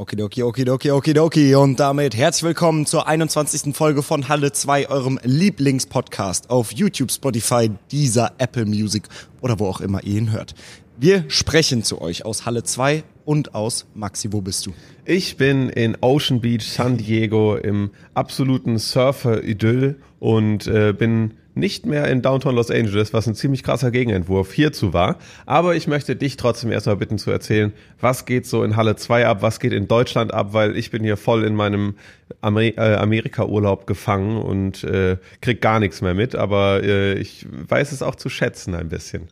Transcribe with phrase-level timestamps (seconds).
[0.00, 1.54] Okidoki, okidoki, okidoki.
[1.54, 3.76] Und damit herzlich willkommen zur 21.
[3.76, 9.02] Folge von Halle 2, eurem Lieblingspodcast auf YouTube, Spotify, dieser Apple Music
[9.42, 10.54] oder wo auch immer ihr ihn hört.
[10.96, 14.72] Wir sprechen zu euch aus Halle 2 und aus Maxi, wo bist du?
[15.04, 22.06] Ich bin in Ocean Beach, San Diego im absoluten Surfer-Idyll und äh, bin nicht mehr
[22.08, 25.16] in Downtown Los Angeles, was ein ziemlich krasser Gegenentwurf hierzu war.
[25.46, 29.26] Aber ich möchte dich trotzdem erstmal bitten zu erzählen, was geht so in Halle 2
[29.26, 31.94] ab, was geht in Deutschland ab, weil ich bin hier voll in meinem
[32.40, 37.92] Amer äh, Amerika-Urlaub gefangen und äh, krieg gar nichts mehr mit, aber äh, ich weiß
[37.92, 39.28] es auch zu schätzen ein bisschen.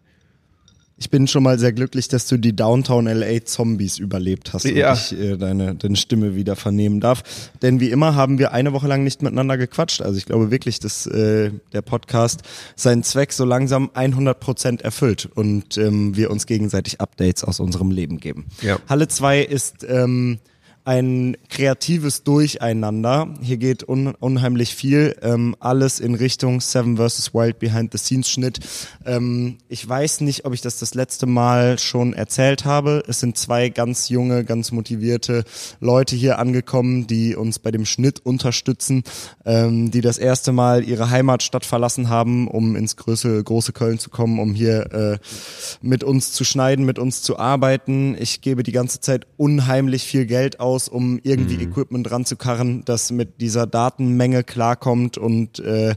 [0.98, 4.90] Ich bin schon mal sehr glücklich, dass du die Downtown LA Zombies überlebt hast ja.
[4.90, 7.22] und ich äh, deine, deine Stimme wieder vernehmen darf.
[7.62, 10.02] Denn wie immer haben wir eine Woche lang nicht miteinander gequatscht.
[10.02, 12.42] Also ich glaube wirklich, dass äh, der Podcast
[12.74, 17.92] seinen Zweck so langsam 100 Prozent erfüllt und ähm, wir uns gegenseitig Updates aus unserem
[17.92, 18.46] Leben geben.
[18.62, 18.78] Ja.
[18.88, 20.38] Halle 2 ist ähm,
[20.88, 23.34] ein kreatives Durcheinander.
[23.42, 27.34] Hier geht un unheimlich viel, ähm, alles in Richtung Seven vs.
[27.34, 28.60] Wild Behind the Scenes Schnitt.
[29.04, 33.02] Ähm, ich weiß nicht, ob ich das das letzte Mal schon erzählt habe.
[33.06, 35.44] Es sind zwei ganz junge, ganz motivierte
[35.78, 39.02] Leute hier angekommen, die uns bei dem Schnitt unterstützen,
[39.44, 44.08] ähm, die das erste Mal ihre Heimatstadt verlassen haben, um ins große, große Köln zu
[44.08, 45.18] kommen, um hier äh,
[45.82, 48.16] mit uns zu schneiden, mit uns zu arbeiten.
[48.18, 51.72] Ich gebe die ganze Zeit unheimlich viel Geld aus aus, um irgendwie mhm.
[51.72, 55.96] Equipment ranzukarren, das mit dieser Datenmenge klarkommt und äh,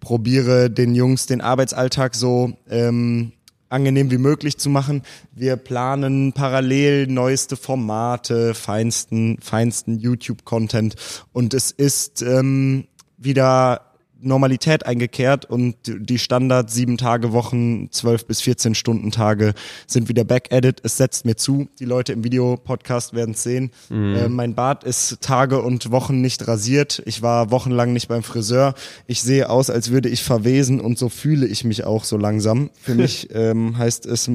[0.00, 3.32] probiere den Jungs den Arbeitsalltag so ähm,
[3.70, 5.02] angenehm wie möglich zu machen.
[5.32, 10.94] Wir planen parallel neueste Formate, feinsten, feinsten YouTube-Content
[11.32, 13.87] und es ist ähm, wieder
[14.20, 19.54] Normalität eingekehrt und die Standard sieben Tage Wochen, zwölf bis 14 Stunden Tage
[19.86, 20.80] sind wieder back-edit.
[20.82, 21.68] Es setzt mir zu.
[21.78, 23.70] Die Leute im Videopodcast werden es sehen.
[23.88, 24.16] Mhm.
[24.16, 27.02] Äh, mein Bart ist Tage und Wochen nicht rasiert.
[27.06, 28.74] Ich war wochenlang nicht beim Friseur.
[29.06, 32.70] Ich sehe aus, als würde ich verwesen und so fühle ich mich auch so langsam.
[32.80, 34.28] Für mich ähm, heißt es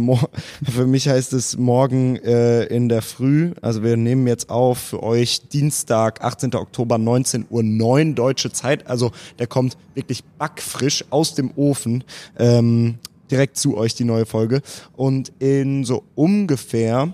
[0.72, 3.52] für mich heißt es morgen äh, in der Früh.
[3.62, 6.56] Also wir nehmen jetzt auf für euch Dienstag, 18.
[6.56, 8.88] Oktober, 19 Uhr 9 deutsche Zeit.
[8.88, 12.04] Also der kommt wirklich backfrisch aus dem Ofen
[12.38, 13.00] ähm,
[13.32, 14.62] direkt zu euch die neue Folge.
[14.96, 17.14] Und in so ungefähr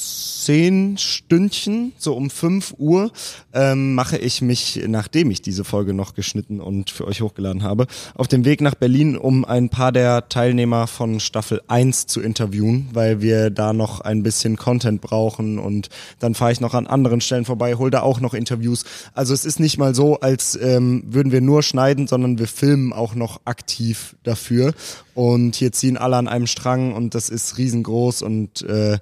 [0.00, 3.12] zehn Stündchen, so um fünf Uhr,
[3.52, 7.86] ähm, mache ich mich, nachdem ich diese Folge noch geschnitten und für euch hochgeladen habe,
[8.14, 12.88] auf den Weg nach Berlin, um ein paar der Teilnehmer von Staffel 1 zu interviewen,
[12.92, 15.88] weil wir da noch ein bisschen Content brauchen und
[16.18, 18.84] dann fahre ich noch an anderen Stellen vorbei, hole da auch noch Interviews.
[19.14, 22.92] Also es ist nicht mal so, als ähm, würden wir nur schneiden, sondern wir filmen
[22.92, 24.72] auch noch aktiv dafür
[25.14, 28.98] und hier ziehen alle an einem Strang und das ist riesengroß und äh,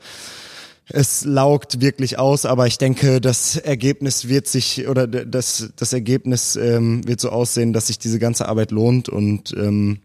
[0.90, 6.56] es laugt wirklich aus, aber ich denke, das Ergebnis wird sich oder das, das Ergebnis
[6.56, 10.00] ähm, wird so aussehen, dass sich diese ganze Arbeit lohnt und ähm,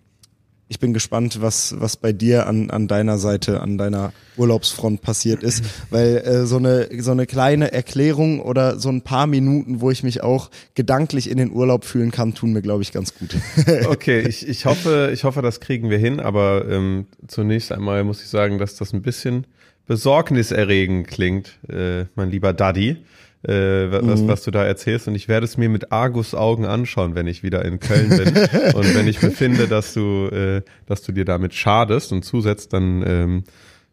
[0.70, 5.44] ich bin gespannt, was, was bei dir an, an deiner Seite, an deiner Urlaubsfront passiert
[5.44, 9.92] ist, weil äh, so, eine, so eine kleine Erklärung oder so ein paar Minuten, wo
[9.92, 13.36] ich mich auch gedanklich in den Urlaub fühlen kann, tun mir, glaube ich, ganz gut.
[13.88, 18.24] okay, ich, ich, hoffe, ich hoffe, das kriegen wir hin, aber ähm, zunächst einmal muss
[18.24, 19.46] ich sagen, dass das ein bisschen
[19.88, 22.98] besorgniserregend klingt, äh, mein lieber Daddy,
[23.44, 24.28] äh, was, mhm.
[24.28, 25.08] was du da erzählst.
[25.08, 28.28] Und ich werde es mir mit Argus-Augen anschauen, wenn ich wieder in Köln bin.
[28.74, 33.04] und wenn ich befinde, dass du, äh, dass du dir damit schadest und zusetzt, dann
[33.06, 33.44] ähm,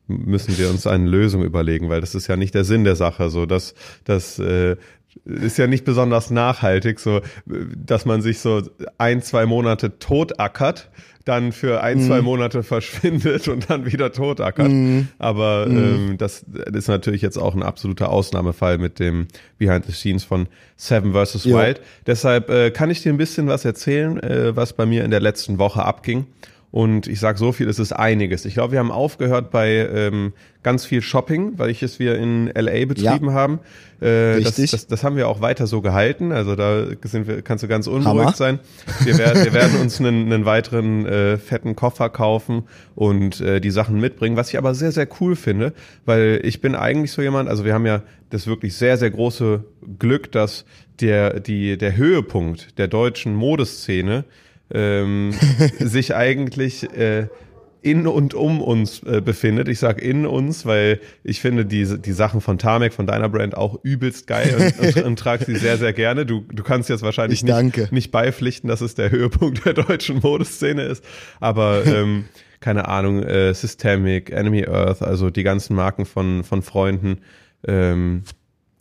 [0.06, 3.30] müssen wir uns eine Lösung überlegen, weil das ist ja nicht der Sinn der Sache,
[3.30, 3.74] so dass,
[4.04, 4.76] dass äh,
[5.24, 8.62] ist ja nicht besonders nachhaltig, so dass man sich so
[8.98, 10.88] ein, zwei Monate totackert
[11.25, 12.06] dann für ein, mhm.
[12.06, 14.69] zwei Monate verschwindet und dann wieder totackert.
[14.69, 15.08] Mhm.
[15.19, 15.76] Aber mhm.
[15.76, 19.28] Ähm, das ist natürlich jetzt auch ein absoluter Ausnahmefall mit dem
[19.59, 21.47] Behind the Scenes von Seven vs.
[21.47, 21.80] Wild.
[22.06, 25.20] Deshalb äh, kann ich dir ein bisschen was erzählen, äh, was bei mir in der
[25.20, 26.26] letzten Woche abging.
[26.72, 28.44] Und ich sage so viel, es ist einiges.
[28.44, 30.32] Ich glaube, wir haben aufgehört bei ähm,
[30.62, 33.32] ganz viel Shopping, weil ich es wir in LA betrieben ja.
[33.32, 33.58] haben.
[34.00, 36.30] Äh, das, das, das, haben wir auch weiter so gehalten.
[36.30, 38.33] Also da sind wir, kannst du ganz unberuhigt Hammer.
[38.34, 38.60] sein.
[39.04, 42.62] Wir werden, wir werden uns einen, einen weiteren äh, fetten Koffer kaufen
[42.94, 45.72] und äh, die Sachen mitbringen, was ich aber sehr, sehr cool finde,
[46.04, 49.65] weil ich bin eigentlich so jemand, also wir haben ja das wirklich sehr, sehr große
[49.98, 50.65] Glück, dass
[51.00, 54.24] der, die, der Höhepunkt der deutschen Modeszene
[54.72, 55.32] ähm,
[55.78, 57.28] sich eigentlich äh,
[57.82, 59.68] in und um uns äh, befindet.
[59.68, 63.56] Ich sag in uns, weil ich finde die, die Sachen von Tamek, von deiner Brand
[63.56, 66.26] auch übelst geil und, und, und trage sie sehr, sehr gerne.
[66.26, 70.82] Du, du kannst jetzt wahrscheinlich nicht, nicht beipflichten, dass es der Höhepunkt der deutschen Modeszene
[70.82, 71.04] ist,
[71.40, 72.26] aber ähm,
[72.60, 77.20] keine Ahnung, äh, Systemic, Enemy Earth, also die ganzen Marken von, von Freunden,
[77.66, 78.22] ähm,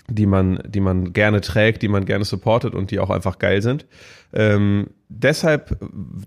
[0.10, 3.62] die man, die man gerne trägt, die man gerne supportet und die auch einfach geil
[3.62, 3.86] sind.
[4.34, 5.78] Ähm, deshalb,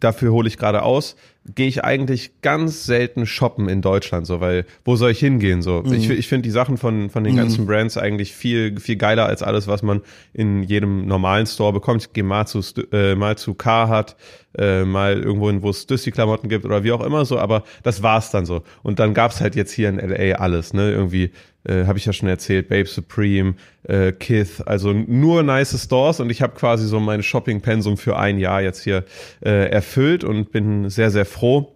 [0.01, 1.17] dafür hole ich gerade aus,
[1.55, 5.63] gehe ich eigentlich ganz selten shoppen in Deutschland, so, weil wo soll ich hingehen?
[5.63, 5.93] So, mhm.
[5.93, 7.39] ich, ich finde die Sachen von, von den mhm.
[7.39, 10.03] ganzen Brands eigentlich viel, viel geiler als alles, was man
[10.33, 12.03] in jedem normalen Store bekommt.
[12.03, 12.61] Ich gehe mal zu,
[12.93, 14.17] äh, mal zu Carhartt,
[14.57, 18.03] äh, mal irgendwo hin, wo es Düssi-Klamotten gibt oder wie auch immer so, aber das
[18.03, 18.63] war's dann so.
[18.83, 20.91] Und dann gab's halt jetzt hier in LA alles, ne?
[20.91, 21.33] Irgendwie
[21.65, 23.55] äh, habe ich ja schon erzählt, Babe Supreme,
[23.85, 28.39] äh, Kith, also nur nice Stores und ich habe quasi so meine Shopping-Pensum für ein
[28.39, 29.05] Jahr jetzt hier
[29.45, 31.75] äh, erfüllt und bin sehr, sehr froh,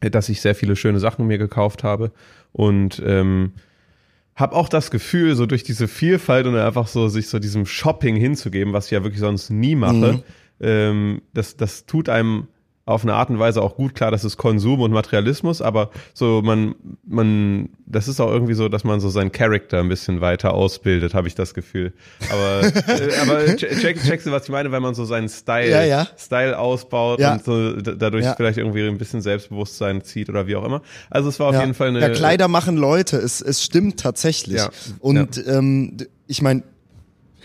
[0.00, 2.12] dass ich sehr viele schöne Sachen mir gekauft habe
[2.52, 3.52] und ähm,
[4.34, 8.16] habe auch das Gefühl, so durch diese Vielfalt und einfach so sich so diesem Shopping
[8.16, 10.22] hinzugeben, was ich ja wirklich sonst nie mache, mhm.
[10.60, 12.48] ähm, das, das tut einem
[12.86, 16.42] auf eine Art und Weise auch gut klar, das ist Konsum und Materialismus, aber so
[16.42, 16.74] man,
[17.06, 21.14] man, das ist auch irgendwie so, dass man so seinen Charakter ein bisschen weiter ausbildet,
[21.14, 21.92] habe ich das Gefühl.
[22.30, 25.84] Aber, äh, aber check, checkst du, was ich meine, wenn man so seinen Style, ja,
[25.84, 26.08] ja.
[26.18, 27.34] Style ausbaut ja.
[27.34, 30.82] und so dadurch vielleicht irgendwie ein bisschen Selbstbewusstsein zieht oder wie auch immer.
[31.10, 32.00] Also es war auf jeden Fall eine.
[32.00, 34.62] Ja, Kleider machen Leute, es, es stimmt tatsächlich.
[35.00, 35.96] Und ähm,
[36.26, 36.62] ich meine,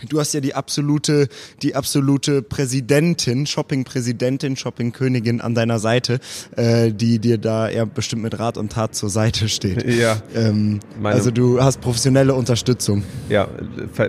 [0.08, 1.28] Du hast ja die absolute,
[1.62, 6.20] die absolute Präsidentin, Shopping-Präsidentin, Shopping-Königin an deiner Seite,
[6.56, 9.86] äh, die dir da ja bestimmt mit Rat und Tat zur Seite steht.
[9.86, 10.20] Ja.
[10.34, 13.02] Ähm, also du hast professionelle Unterstützung.
[13.28, 13.48] Ja,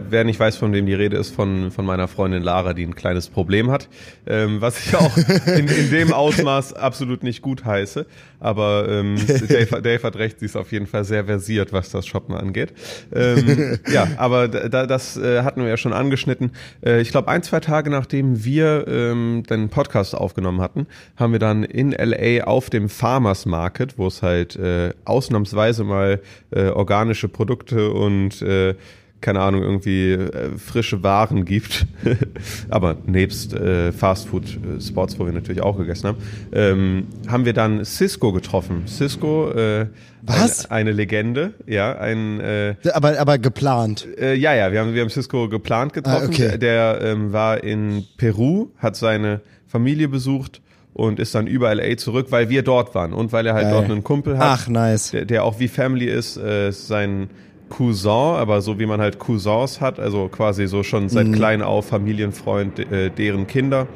[0.09, 2.95] wer nicht weiß, von wem die Rede ist, von, von meiner Freundin Lara, die ein
[2.95, 3.87] kleines Problem hat,
[4.25, 8.05] ähm, was ich auch in, in dem Ausmaß absolut nicht gut heiße.
[8.39, 9.15] Aber ähm,
[9.47, 12.73] Dave, Dave hat recht, sie ist auf jeden Fall sehr versiert, was das Shoppen angeht.
[13.13, 16.51] Ähm, ja, aber da, das äh, hatten wir ja schon angeschnitten.
[16.85, 21.39] Äh, ich glaube, ein, zwei Tage nachdem wir ähm, den Podcast aufgenommen hatten, haben wir
[21.39, 26.21] dann in LA auf dem Farmers Market, wo es halt äh, ausnahmsweise mal
[26.51, 28.75] äh, organische Produkte und äh,
[29.21, 31.87] keine Ahnung, irgendwie äh, frische Waren gibt.
[32.69, 36.17] Aber nebst äh, Fastfood-Spots, äh, wo wir natürlich auch gegessen haben,
[36.53, 38.83] ähm, haben wir dann Cisco getroffen.
[38.87, 39.87] Cisco, äh,
[40.21, 40.65] Was?
[40.65, 44.07] Eine, eine Legende, ja, ein äh, aber, aber geplant.
[44.19, 46.25] Äh, ja, ja, wir haben, wir haben Cisco geplant getroffen.
[46.25, 46.57] Ah, okay.
[46.57, 50.61] Der, der ähm, war in Peru, hat seine Familie besucht
[50.93, 53.73] und ist dann über LA zurück, weil wir dort waren und weil er halt Geil.
[53.73, 54.61] dort einen Kumpel hat.
[54.61, 55.11] Ach, nice.
[55.11, 57.29] Der, der auch wie Family ist, äh, sein
[57.69, 61.33] Cousin, aber so wie man halt Cousins hat, also quasi so schon seit mhm.
[61.33, 63.87] klein auf Familienfreund äh, deren Kinder.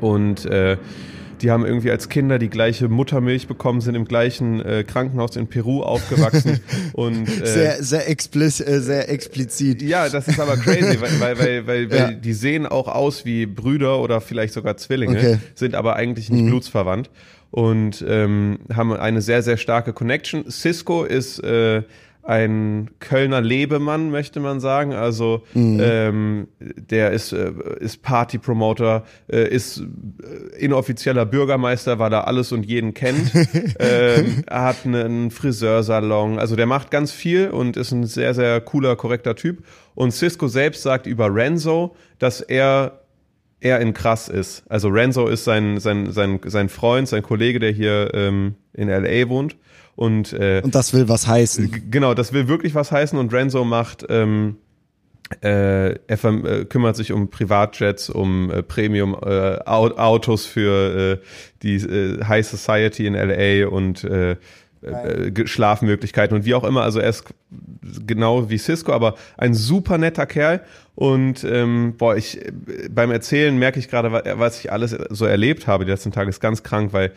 [0.00, 0.76] Und äh,
[1.42, 5.46] die haben irgendwie als Kinder die gleiche Muttermilch bekommen, sind im gleichen äh, Krankenhaus in
[5.46, 6.60] Peru aufgewachsen
[6.92, 9.82] und äh, sehr sehr, expliz äh, sehr explizit.
[9.82, 13.46] Ja, das ist aber crazy, weil weil weil, weil, weil die sehen auch aus wie
[13.46, 15.38] Brüder oder vielleicht sogar Zwillinge, okay.
[15.54, 16.48] sind aber eigentlich nicht mhm.
[16.50, 17.10] blutsverwandt
[17.50, 20.50] und ähm, haben eine sehr sehr starke Connection.
[20.50, 21.82] Cisco ist äh,
[22.28, 24.92] ein Kölner Lebemann, möchte man sagen.
[24.92, 25.80] Also mhm.
[25.82, 32.66] ähm, der ist, äh, ist Party-Promoter, äh, ist äh, inoffizieller Bürgermeister, weil er alles und
[32.66, 33.32] jeden kennt.
[33.78, 36.38] ähm, er hat einen Friseursalon.
[36.38, 39.64] Also der macht ganz viel und ist ein sehr, sehr cooler, korrekter Typ.
[39.94, 43.00] Und Cisco selbst sagt über Renzo, dass er
[43.60, 44.62] er in krass ist.
[44.68, 49.28] Also Renzo ist sein, sein, sein, sein Freund, sein Kollege, der hier ähm, in LA
[49.28, 49.56] wohnt.
[49.98, 51.90] Und, äh, und das will was heißen.
[51.90, 54.58] Genau, das will wirklich was heißen und Renzo macht, ähm,
[55.42, 61.26] äh, er äh, kümmert sich um Privatjets, um äh, Premium-Autos äh, für äh,
[61.64, 64.36] die äh, High Society in LA und äh,
[64.82, 66.82] äh, Schlafmöglichkeiten und wie auch immer.
[66.82, 67.24] Also er ist
[68.06, 70.60] genau wie Cisco, aber ein super netter Kerl.
[70.94, 72.38] Und ähm, boah, ich
[72.88, 76.38] beim Erzählen merke ich gerade, was ich alles so erlebt habe die letzten Tage, ist
[76.38, 77.10] ganz krank, weil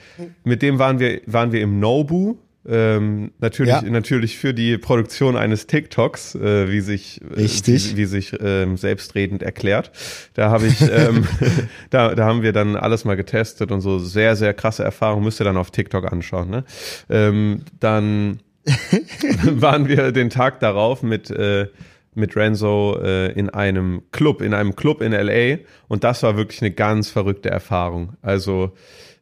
[0.44, 3.82] mit dem waren wir waren wir im Nobu ähm, natürlich, ja.
[3.82, 7.94] natürlich für die Produktion eines TikToks, äh, wie sich, äh, Richtig.
[7.94, 9.92] wie, wie sich ähm, selbstredend erklärt.
[10.36, 11.28] Da habe ich, ähm,
[11.90, 15.42] da, da haben wir dann alles mal getestet und so sehr, sehr krasse Erfahrungen müsst
[15.42, 16.50] ihr dann auf TikTok anschauen.
[16.52, 16.64] Ne?
[17.10, 18.42] Ähm, dann
[19.44, 21.68] waren wir den Tag darauf mit äh,
[22.14, 26.62] mit Renzo äh, in einem Club, in einem Club in LA und das war wirklich
[26.62, 28.18] eine ganz verrückte Erfahrung.
[28.22, 28.74] Also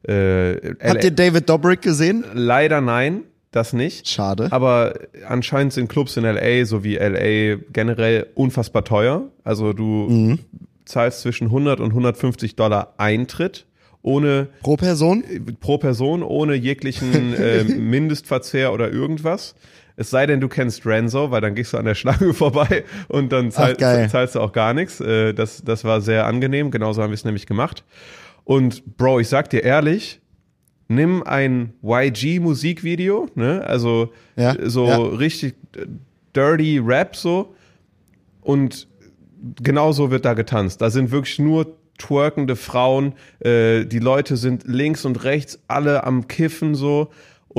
[0.04, 2.26] äh, Habt ihr David Dobrik gesehen?
[2.34, 4.08] Leider nein das nicht.
[4.08, 4.48] Schade.
[4.52, 4.94] Aber
[5.28, 9.30] anscheinend sind Clubs in LA sowie LA generell unfassbar teuer.
[9.44, 10.40] Also du mhm.
[10.86, 13.66] zahlst zwischen 100 und 150 Dollar Eintritt
[14.02, 15.24] ohne pro Person
[15.60, 19.56] pro Person ohne jeglichen äh, Mindestverzehr oder irgendwas.
[19.96, 23.34] Es sei denn, du kennst Renzo, weil dann gehst du an der Schlange vorbei und
[23.34, 25.02] dann zahl, Ach, zahlst du auch gar nichts.
[25.02, 26.72] Äh, das, das war sehr angenehm.
[26.72, 27.84] Genauso haben wir es nämlich gemacht.
[28.46, 30.22] Und Bro, ich sag dir ehrlich,
[30.90, 33.64] nimm ein YG-Musikvideo, ne?
[33.66, 34.98] Also ja, so ja.
[34.98, 35.56] richtig
[36.36, 37.56] Dirty Rap so
[38.42, 38.88] und
[39.62, 40.82] genauso wird da getanzt.
[40.82, 46.28] Da sind wirklich nur twerkende Frauen, äh, die Leute sind links und rechts alle am
[46.28, 47.10] Kiffen so.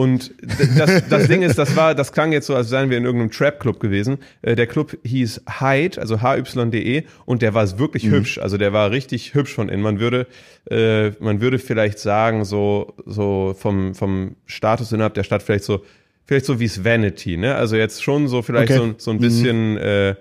[0.00, 0.32] Und
[0.78, 3.30] das, das Ding ist, das war, das klang jetzt so, als wären wir in irgendeinem
[3.30, 4.16] Trap-Club gewesen.
[4.40, 8.12] Äh, der Club hieß Hyde, also H-Y-D-E, und der war wirklich mhm.
[8.12, 8.38] hübsch.
[8.38, 9.82] Also der war richtig hübsch von innen.
[9.82, 10.26] Man würde,
[10.70, 15.84] äh, man würde vielleicht sagen, so, so vom, vom Status innerhalb der Stadt vielleicht so,
[16.24, 17.54] vielleicht so wie es Vanity, ne?
[17.56, 18.78] Also jetzt schon so vielleicht okay.
[18.78, 19.20] so, so ein mhm.
[19.20, 19.78] bisschen, mhm.
[19.78, 20.14] äh,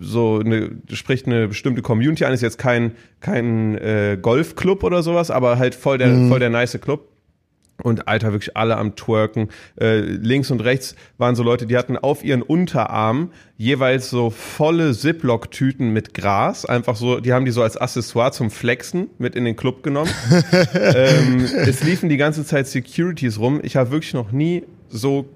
[0.00, 5.30] so eine spricht eine bestimmte Community an, ist jetzt kein kein äh, Golfclub oder sowas,
[5.30, 6.30] aber halt voll der mhm.
[6.30, 7.10] voll der nice Club.
[7.82, 9.48] Und Alter, wirklich alle am Twerken.
[9.80, 14.92] Äh, links und rechts waren so Leute, die hatten auf ihren Unterarm jeweils so volle
[14.92, 16.64] Ziploc-Tüten mit Gras.
[16.64, 20.10] Einfach so, die haben die so als Accessoire zum Flexen mit in den Club genommen.
[20.74, 23.60] ähm, es liefen die ganze Zeit Securities rum.
[23.62, 25.28] Ich habe wirklich noch nie so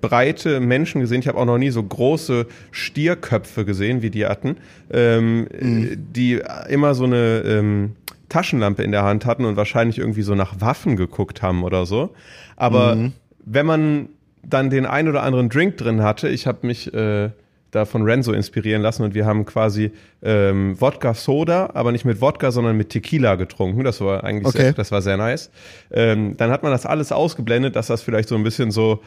[0.00, 1.20] breite Menschen gesehen.
[1.20, 4.56] Ich habe auch noch nie so große Stierköpfe gesehen, wie die hatten,
[4.90, 6.06] ähm, mhm.
[6.12, 7.96] die immer so eine ähm,
[8.32, 12.14] Taschenlampe in der Hand hatten und wahrscheinlich irgendwie so nach Waffen geguckt haben oder so.
[12.56, 13.12] Aber mhm.
[13.44, 14.08] wenn man
[14.42, 17.30] dann den ein oder anderen Drink drin hatte, ich habe mich äh,
[17.72, 22.20] da von Renzo inspirieren lassen und wir haben quasi ähm, Wodka Soda, aber nicht mit
[22.20, 23.84] Wodka, sondern mit Tequila getrunken.
[23.84, 24.58] Das war eigentlich okay.
[24.58, 25.50] sehr, das war sehr nice.
[25.90, 29.02] Ähm, dann hat man das alles ausgeblendet, dass das vielleicht so ein bisschen so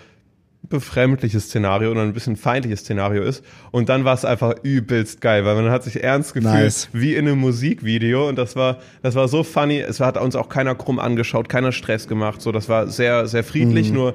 [0.69, 3.43] befremdliches Szenario oder ein bisschen feindliches Szenario ist.
[3.71, 6.89] Und dann war es einfach übelst geil, weil man hat sich ernst gefühlt nice.
[6.93, 9.79] wie in einem Musikvideo und das war, das war so funny.
[9.79, 12.41] Es hat uns auch keiner krumm angeschaut, keiner Stress gemacht.
[12.41, 13.95] So, das war sehr, sehr friedlich, mhm.
[13.95, 14.13] nur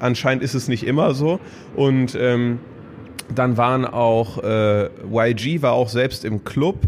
[0.00, 1.40] anscheinend ist es nicht immer so.
[1.74, 2.58] Und ähm,
[3.34, 6.78] dann waren auch äh, YG war auch selbst im Club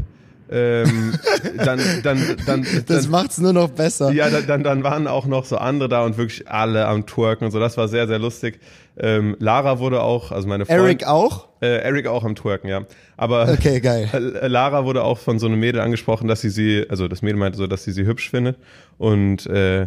[0.50, 1.14] ähm,
[1.56, 4.10] dann, dann, dann, das dann, macht's nur noch besser.
[4.10, 7.50] Ja, dann, dann waren auch noch so andere da und wirklich alle am Twerken und
[7.52, 7.60] so.
[7.60, 8.58] Das war sehr, sehr lustig.
[8.98, 10.84] Ähm, Lara wurde auch, also meine Freundin.
[10.84, 11.48] Eric auch?
[11.62, 12.82] Äh, Eric auch am Twerken, ja.
[13.16, 14.08] Aber okay, geil.
[14.42, 17.56] Lara wurde auch von so einem Mädel angesprochen, dass sie sie, also das Mädel meinte
[17.56, 18.56] so, dass sie sie hübsch findet
[18.98, 19.86] und äh,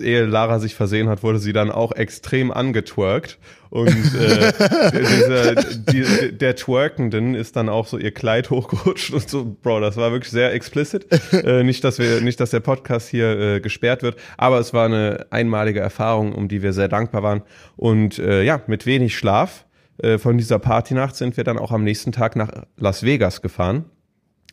[0.00, 3.38] ehe Lara sich versehen hat, wurde sie dann auch extrem angetwerkt.
[3.70, 4.52] Und äh,
[4.92, 9.96] dieser, die, der Twerkenden ist dann auch so ihr Kleid hochgerutscht und so, Bro, das
[9.96, 11.06] war wirklich sehr explicit.
[11.46, 14.86] Äh, nicht, dass wir, nicht, dass der Podcast hier äh, gesperrt wird, aber es war
[14.86, 17.42] eine einmalige Erfahrung, um die wir sehr dankbar waren.
[17.76, 19.66] Und äh, ja, mit wenig Schlaf
[19.98, 23.84] äh, von dieser Partynacht sind wir dann auch am nächsten Tag nach Las Vegas gefahren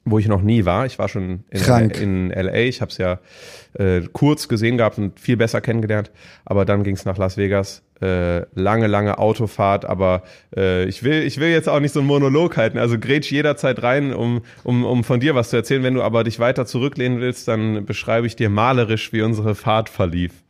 [0.05, 0.85] wo ich noch nie war.
[0.85, 3.19] Ich war schon in, in LA, ich habe es ja
[3.73, 6.11] äh, kurz gesehen gehabt und viel besser kennengelernt,
[6.45, 7.83] aber dann ging es nach Las Vegas.
[8.01, 10.23] Äh, lange, lange Autofahrt, aber
[10.57, 12.77] äh, ich, will, ich will jetzt auch nicht so einen Monolog halten.
[12.77, 15.83] Also grätsch jederzeit rein, um, um, um von dir was zu erzählen.
[15.83, 19.87] Wenn du aber dich weiter zurücklehnen willst, dann beschreibe ich dir malerisch, wie unsere Fahrt
[19.87, 20.42] verlief.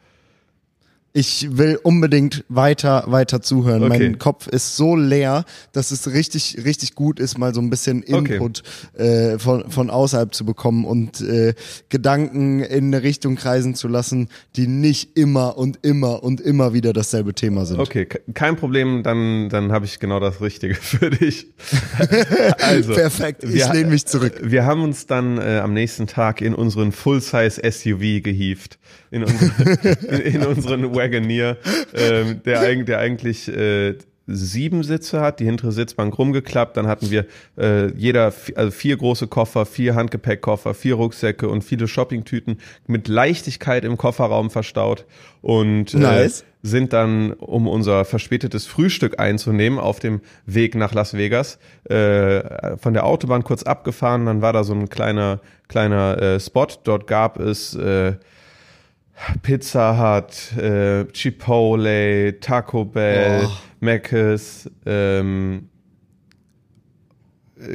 [1.16, 3.84] Ich will unbedingt weiter, weiter zuhören.
[3.84, 4.00] Okay.
[4.00, 8.02] Mein Kopf ist so leer, dass es richtig, richtig gut ist, mal so ein bisschen
[8.02, 8.64] Input
[8.96, 9.34] okay.
[9.34, 11.54] äh, von, von außerhalb zu bekommen und äh,
[11.90, 16.94] Gedanken in eine Richtung kreisen zu lassen, die nicht immer und immer und immer wieder
[16.94, 17.80] dasselbe Thema sind.
[17.80, 21.46] Okay, kein Problem, dann, dann habe ich genau das Richtige für dich.
[22.60, 24.42] also, Perfekt, ich lehne mich zurück.
[24.42, 28.80] Wir haben uns dann äh, am nächsten Tag in unseren Full-Size SUV gehievt
[29.14, 31.58] in, unsere, in, in unseren Wagoneer,
[31.94, 33.96] ähm, der, eigentlich, der eigentlich äh,
[34.26, 36.78] sieben Sitze hat, die hintere Sitzbank rumgeklappt.
[36.78, 37.26] Dann hatten wir
[37.58, 43.84] äh, jeder also vier große Koffer, vier Handgepäckkoffer, vier Rucksäcke und viele Shoppingtüten mit Leichtigkeit
[43.84, 45.06] im Kofferraum verstaut
[45.42, 46.46] und äh, nice.
[46.62, 52.94] sind dann, um unser verspätetes Frühstück einzunehmen, auf dem Weg nach Las Vegas äh, von
[52.94, 54.26] der Autobahn kurz abgefahren.
[54.26, 56.68] Dann war da so ein kleiner kleiner äh, Spot.
[56.84, 58.14] Dort gab es äh,
[59.42, 63.52] Pizza Hut, äh, Chipotle, Taco Bell, oh.
[63.80, 65.70] Mc's, ähm,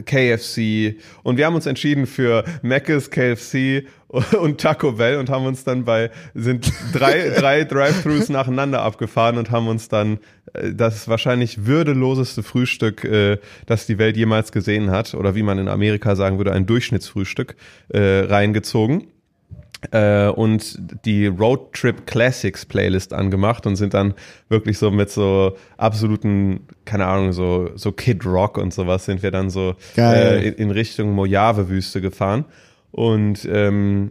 [0.05, 3.87] KFC und wir haben uns entschieden für Mc's, KFC
[4.41, 9.51] und Taco Bell und haben uns dann bei sind drei drei Drive-Thrus nacheinander abgefahren und
[9.51, 10.19] haben uns dann
[10.55, 15.59] äh, das wahrscheinlich würdeloseste Frühstück, äh, das die Welt jemals gesehen hat oder wie man
[15.59, 17.57] in Amerika sagen würde ein Durchschnittsfrühstück
[17.89, 19.09] äh, reingezogen
[19.93, 24.15] äh, und die Road Trip Classics Playlist angemacht und sind dann
[24.49, 29.31] wirklich so mit so absoluten, keine Ahnung, so, so Kid Rock und sowas sind wir
[29.31, 32.45] dann so äh, in, in, Richtung Mojave-Wüste gefahren.
[32.91, 34.11] Und ähm,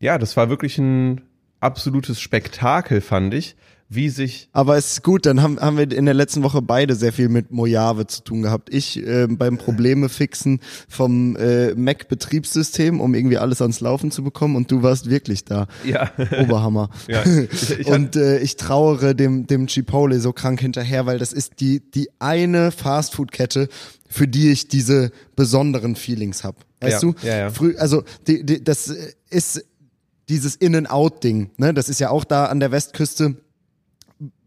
[0.00, 1.20] ja, das war wirklich ein
[1.60, 3.56] absolutes Spektakel, fand ich,
[3.94, 4.48] wie sich.
[4.52, 7.28] Aber es ist gut, dann haben, haben wir in der letzten Woche beide sehr viel
[7.28, 8.72] mit Mojave zu tun gehabt.
[8.72, 14.56] Ich äh, beim Probleme fixen vom äh, Mac-Betriebssystem, um irgendwie alles ans Laufen zu bekommen
[14.56, 15.66] und du warst wirklich da.
[15.84, 16.10] Ja.
[16.40, 16.90] Oberhammer.
[17.08, 21.32] Ja, ich, ich und äh, ich trauere dem, dem Chipotle so krank hinterher, weil das
[21.32, 23.68] ist die, die eine Fastfood-Kette,
[24.08, 26.56] für die ich diese besonderen Feelings hab.
[26.80, 27.14] Weißt Ja, du?
[27.26, 27.50] ja, ja.
[27.50, 28.94] Früh, also die, die, das
[29.30, 29.64] ist
[30.28, 31.74] dieses In-and-Out-Ding, ne?
[31.74, 33.36] Das ist ja auch da an der Westküste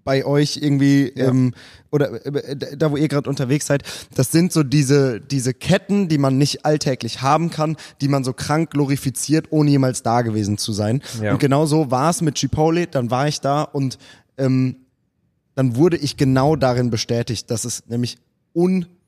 [0.05, 1.27] bei euch irgendwie Ja.
[1.27, 1.53] ähm,
[1.91, 3.83] oder äh, da wo ihr gerade unterwegs seid,
[4.15, 8.31] das sind so diese diese Ketten, die man nicht alltäglich haben kann, die man so
[8.31, 11.01] krank glorifiziert, ohne jemals da gewesen zu sein.
[11.21, 11.33] Ja.
[11.33, 12.87] Und genau so war es mit Chipotle.
[12.87, 13.97] Dann war ich da und
[14.37, 14.77] ähm,
[15.55, 18.17] dann wurde ich genau darin bestätigt, dass es nämlich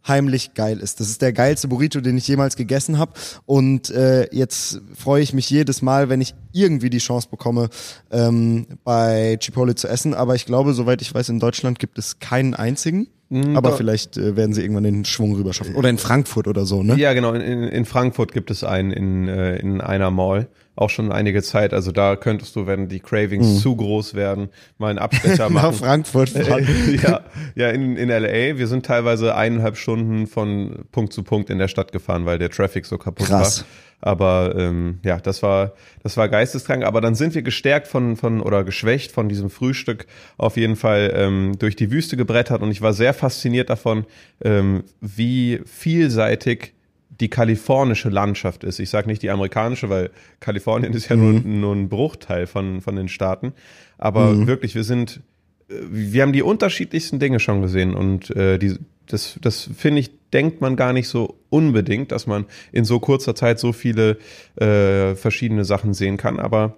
[0.08, 1.00] unheimlich geil ist.
[1.00, 3.14] Das ist der geilste Burrito, den ich jemals gegessen habe.
[3.46, 7.70] Und äh, jetzt freue ich mich jedes Mal, wenn ich irgendwie die Chance bekomme,
[8.12, 10.14] ähm, bei Chipotle zu essen.
[10.14, 13.08] Aber ich glaube, soweit ich weiß, in Deutschland gibt es keinen einzigen.
[13.30, 13.78] Aber doch.
[13.78, 15.76] vielleicht äh, werden sie irgendwann den Schwung rüber schaffen.
[15.76, 16.96] Oder in Frankfurt oder so, ne?
[16.96, 17.34] Ja, genau.
[17.34, 20.48] In, in, Frankfurt gibt es einen in, äh, in einer Mall.
[20.78, 21.74] Auch schon einige Zeit.
[21.74, 25.74] Also da könntest du, wenn die Cravings zu groß werden, mal einen Abstecher Nach machen.
[25.74, 26.68] Frankfurt fahren.
[27.04, 27.22] ja,
[27.56, 28.58] ja in, in LA.
[28.58, 32.52] Wir sind teilweise eineinhalb Stunden von Punkt zu Punkt in der Stadt gefahren, weil der
[32.52, 33.62] Traffic so kaputt Krass.
[33.62, 33.68] war.
[34.00, 35.74] Aber ähm, ja, das war
[36.04, 36.84] das war geisteskrank.
[36.84, 40.06] Aber dann sind wir gestärkt von von oder geschwächt von diesem Frühstück
[40.38, 44.06] auf jeden Fall ähm, durch die Wüste gebrettert und ich war sehr fasziniert davon,
[44.44, 46.74] ähm, wie vielseitig
[47.20, 48.80] die kalifornische Landschaft ist.
[48.80, 52.96] Ich sage nicht die amerikanische, weil Kalifornien ist ja nur, nur ein Bruchteil von, von
[52.96, 53.54] den Staaten.
[53.98, 55.22] Aber wirklich, wir sind,
[55.68, 60.62] wir haben die unterschiedlichsten Dinge schon gesehen und äh, die, das, das finde ich, denkt
[60.62, 64.18] man gar nicht so unbedingt, dass man in so kurzer Zeit so viele
[64.56, 66.40] äh, verschiedene Sachen sehen kann.
[66.40, 66.78] Aber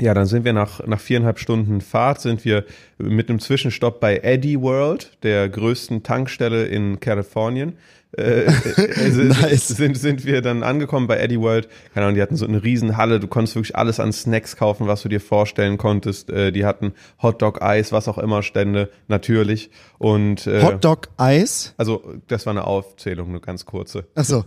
[0.00, 2.64] ja, dann sind wir nach, nach viereinhalb Stunden Fahrt, sind wir
[2.98, 7.74] mit einem Zwischenstopp bei Eddie World, der größten Tankstelle in Kalifornien.
[8.16, 8.50] Äh, äh,
[9.10, 9.68] sind, Nice.
[9.68, 11.68] sind, sind wir dann angekommen bei Eddie World.
[11.92, 13.20] Keine Ahnung, die hatten so eine riesen Halle.
[13.20, 16.30] Du konntest wirklich alles an Snacks kaufen, was du dir vorstellen konntest.
[16.30, 16.92] Äh, die hatten
[17.22, 19.70] Hotdog, Eis, was auch immer Stände, natürlich.
[19.98, 21.74] Und äh, Hotdog Eis.
[21.76, 24.04] also das war eine Aufzählung, eine ganz kurze.
[24.14, 24.44] Achso.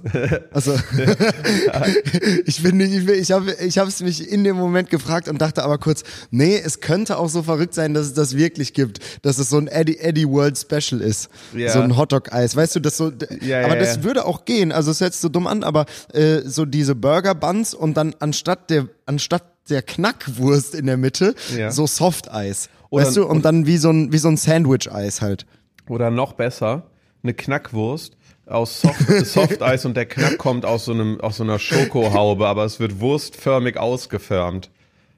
[0.51, 0.73] Achso.
[2.45, 5.41] ich bin nicht, ich, ich habe ich habe es mich in dem Moment gefragt und
[5.41, 8.99] dachte aber kurz, nee, es könnte auch so verrückt sein, dass es das wirklich gibt,
[9.23, 11.29] dass es so ein Eddie Eddie World Special ist.
[11.53, 11.71] Ja.
[11.71, 14.03] So ein Hotdog Eis, weißt du, das so Ja, aber ja, das ja.
[14.03, 17.35] würde auch gehen, also es hört sich so dumm an, aber äh, so diese Burger
[17.35, 21.71] Buns und dann anstatt der anstatt der Knackwurst in der Mitte Ja.
[21.71, 22.69] so Soft Eis.
[22.89, 25.45] Weißt du, und dann wie so ein wie so ein Sandwich Eis halt.
[25.89, 26.83] Oder noch besser,
[27.23, 28.13] eine Knackwurst
[28.45, 32.63] aus Soft, Softeis und der Knack kommt aus so einem aus so einer Schokohaube, aber
[32.63, 34.69] es wird wurstförmig ausgeförmt.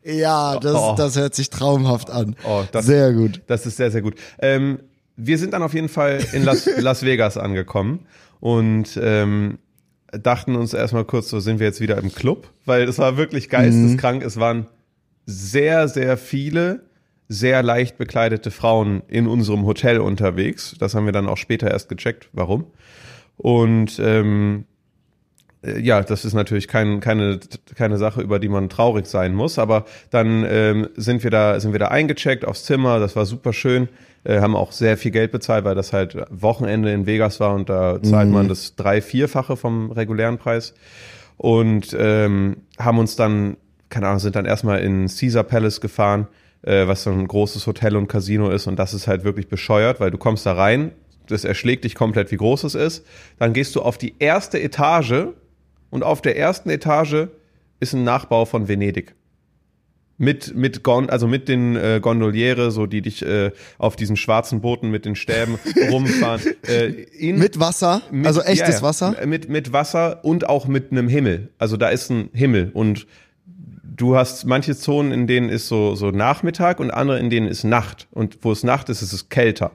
[0.04, 0.95] Ja, das, Oh.
[0.97, 2.36] das hört sich traumhaft an.
[2.47, 3.41] Oh, das- Sehr gut.
[3.47, 4.15] Das ist sehr, sehr gut.
[4.39, 4.80] Ähm,
[5.17, 8.08] wir sind dann auf jeden Fall in Las, Las Vegas angekommen
[8.39, 9.60] und ähm,
[10.12, 13.49] dachten uns erstmal kurz, so sind wir jetzt wieder im Club, weil es war wirklich
[13.49, 14.23] geisteskrank.
[14.23, 14.67] Es waren
[15.25, 16.89] sehr, sehr viele
[17.30, 20.75] sehr leicht bekleidete Frauen in unserem Hotel unterwegs.
[20.80, 22.65] Das haben wir dann auch später erst gecheckt, warum.
[23.38, 24.68] Und ähm, äh,
[25.62, 27.39] ja, das ist natürlich kein, keine,
[27.76, 29.60] keine Sache, über die man traurig sein muss.
[29.60, 33.00] Aber dann ähm, sind wir da, sind wir da eingecheckt aufs Zimmer.
[33.00, 33.89] Das war super schön.
[34.24, 37.69] Äh, haben auch sehr viel Geld bezahlt, weil das halt Wochenende in Vegas war und
[37.69, 40.74] da zahlt man das drei, vierfache vom regulären Preis.
[41.38, 43.58] Und ähm, haben uns dann,
[43.89, 46.28] keine Ahnung, sind dann erstmal in Caesar Palace gefahren,
[46.63, 48.67] äh, was so ein großes Hotel und Casino ist.
[48.67, 50.91] Und das ist halt wirklich bescheuert, weil du kommst da rein,
[51.28, 53.06] das erschlägt dich komplett, wie groß es ist.
[53.38, 55.28] Dann gehst du auf die erste Etage
[55.89, 57.28] und auf der ersten Etage
[57.80, 59.15] ist ein Nachbau von Venedig.
[60.21, 64.60] Mit, mit Gon, also mit den äh, Gondoliere, so die dich äh, auf diesen schwarzen
[64.60, 65.58] Booten mit den Stäben
[65.91, 66.41] rumfahren.
[66.67, 68.82] Äh, in, Mit Wasser, mit- also echtes ja.
[68.82, 69.15] Wasser.
[69.25, 71.49] Mit, mit Wasser und auch mit einem Himmel.
[71.58, 73.08] Also da ist ein Himmel und
[73.95, 77.63] du hast manche Zonen, in denen ist so, so Nachmittag und andere, in denen ist
[77.63, 78.10] Nacht.
[78.12, 79.71] Und wo es Nacht ist, ist es kälter.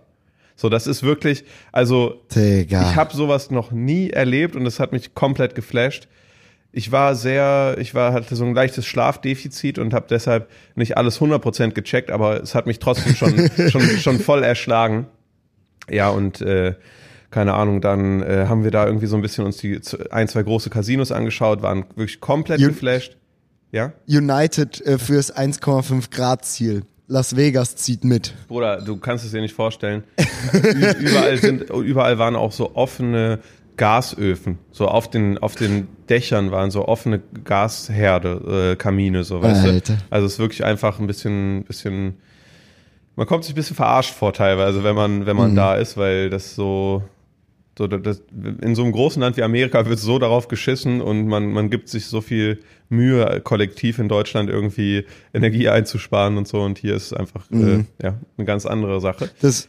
[0.57, 2.91] So, das ist wirklich, also Digga.
[2.91, 6.09] ich habe sowas noch nie erlebt und es hat mich komplett geflasht.
[6.71, 11.21] Ich war sehr, ich war hatte so ein leichtes Schlafdefizit und habe deshalb nicht alles
[11.21, 15.07] 100% gecheckt, aber es hat mich trotzdem schon schon schon voll erschlagen.
[15.89, 16.75] Ja, und äh,
[17.31, 20.45] keine Ahnung, dann äh, haben wir da irgendwie so ein bisschen uns die ein, zwei
[20.45, 23.17] große Casinos angeschaut, waren wirklich komplett geflasht.
[23.73, 23.93] Ja?
[24.07, 26.85] United äh, fürs 1,5 Grad Ziel.
[27.07, 28.33] Las Vegas zieht mit.
[28.49, 30.05] Bruder, du kannst es dir nicht vorstellen.
[30.53, 33.41] Überall sind, überall waren auch so offene
[33.77, 34.59] Gasöfen.
[34.71, 39.95] So auf den, auf den Dächern waren so offene Gasherde, äh, Kamine, so weißt Alter.
[39.95, 39.99] du.
[40.11, 42.17] Also es ist wirklich einfach ein bisschen, bisschen,
[43.17, 45.57] man kommt sich ein bisschen verarscht vor teilweise, wenn man, wenn man Mhm.
[45.57, 47.03] da ist, weil das so,
[47.77, 48.23] so das,
[48.61, 51.89] in so einem großen Land wie Amerika wird so darauf geschissen und man, man gibt
[51.89, 56.61] sich so viel Mühe, kollektiv in Deutschland irgendwie Energie einzusparen und so.
[56.61, 57.87] Und hier ist einfach Mhm.
[57.99, 59.29] äh, ja, eine ganz andere Sache.
[59.41, 59.69] Das,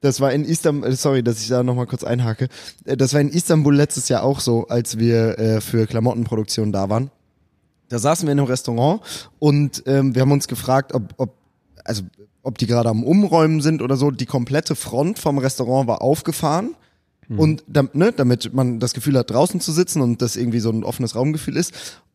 [0.00, 2.48] das war in Istanbul, sorry, dass ich da nochmal kurz einhake.
[2.84, 6.88] Äh, Das war in Istanbul letztes Jahr auch so, als wir äh, für Klamottenproduktion da
[6.88, 7.10] waren.
[7.88, 9.00] Da saßen wir in einem Restaurant
[9.38, 11.34] und ähm, wir haben uns gefragt, ob, ob,
[11.84, 12.02] also,
[12.42, 14.10] ob die gerade am Umräumen sind oder so.
[14.10, 16.74] Die komplette Front vom Restaurant war aufgefahren.
[17.28, 20.70] Und dam- ne, damit man das Gefühl hat, draußen zu sitzen und das irgendwie so
[20.70, 21.72] ein offenes Raumgefühl ist.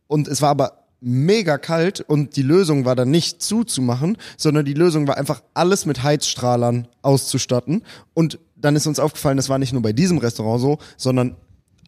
[0.08, 4.74] Und es war aber mega kalt und die Lösung war dann nicht zuzumachen, sondern die
[4.74, 7.84] Lösung war einfach alles mit Heizstrahlern auszustatten.
[8.13, 11.36] Und dann ist uns aufgefallen, das war nicht nur bei diesem Restaurant so, sondern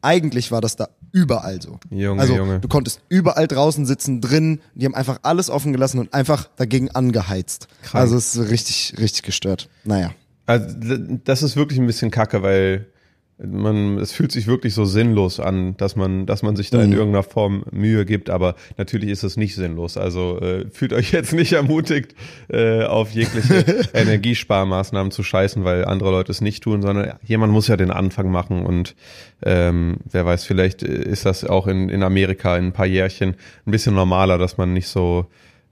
[0.01, 1.79] eigentlich war das da überall so.
[1.91, 2.59] Junge, also Junge.
[2.59, 6.89] du konntest überall draußen sitzen, drin, die haben einfach alles offen gelassen und einfach dagegen
[6.91, 7.67] angeheizt.
[7.83, 8.01] Krank.
[8.01, 9.69] Also es ist richtig, richtig gestört.
[9.85, 10.11] Naja.
[10.45, 10.75] Also
[11.23, 12.87] das ist wirklich ein bisschen kacke, weil
[13.37, 16.91] man, es fühlt sich wirklich so sinnlos an, dass man, dass man sich da in
[16.91, 16.95] Mhm.
[16.97, 19.97] irgendeiner Form Mühe gibt, aber natürlich ist es nicht sinnlos.
[19.97, 22.15] Also äh, fühlt euch jetzt nicht ermutigt,
[22.49, 23.55] äh, auf jegliche
[23.93, 28.31] Energiesparmaßnahmen zu scheißen, weil andere Leute es nicht tun, sondern jemand muss ja den Anfang
[28.31, 28.95] machen und
[29.43, 33.71] ähm, wer weiß, vielleicht ist das auch in, in Amerika in ein paar Jährchen ein
[33.71, 35.25] bisschen normaler, dass man nicht so,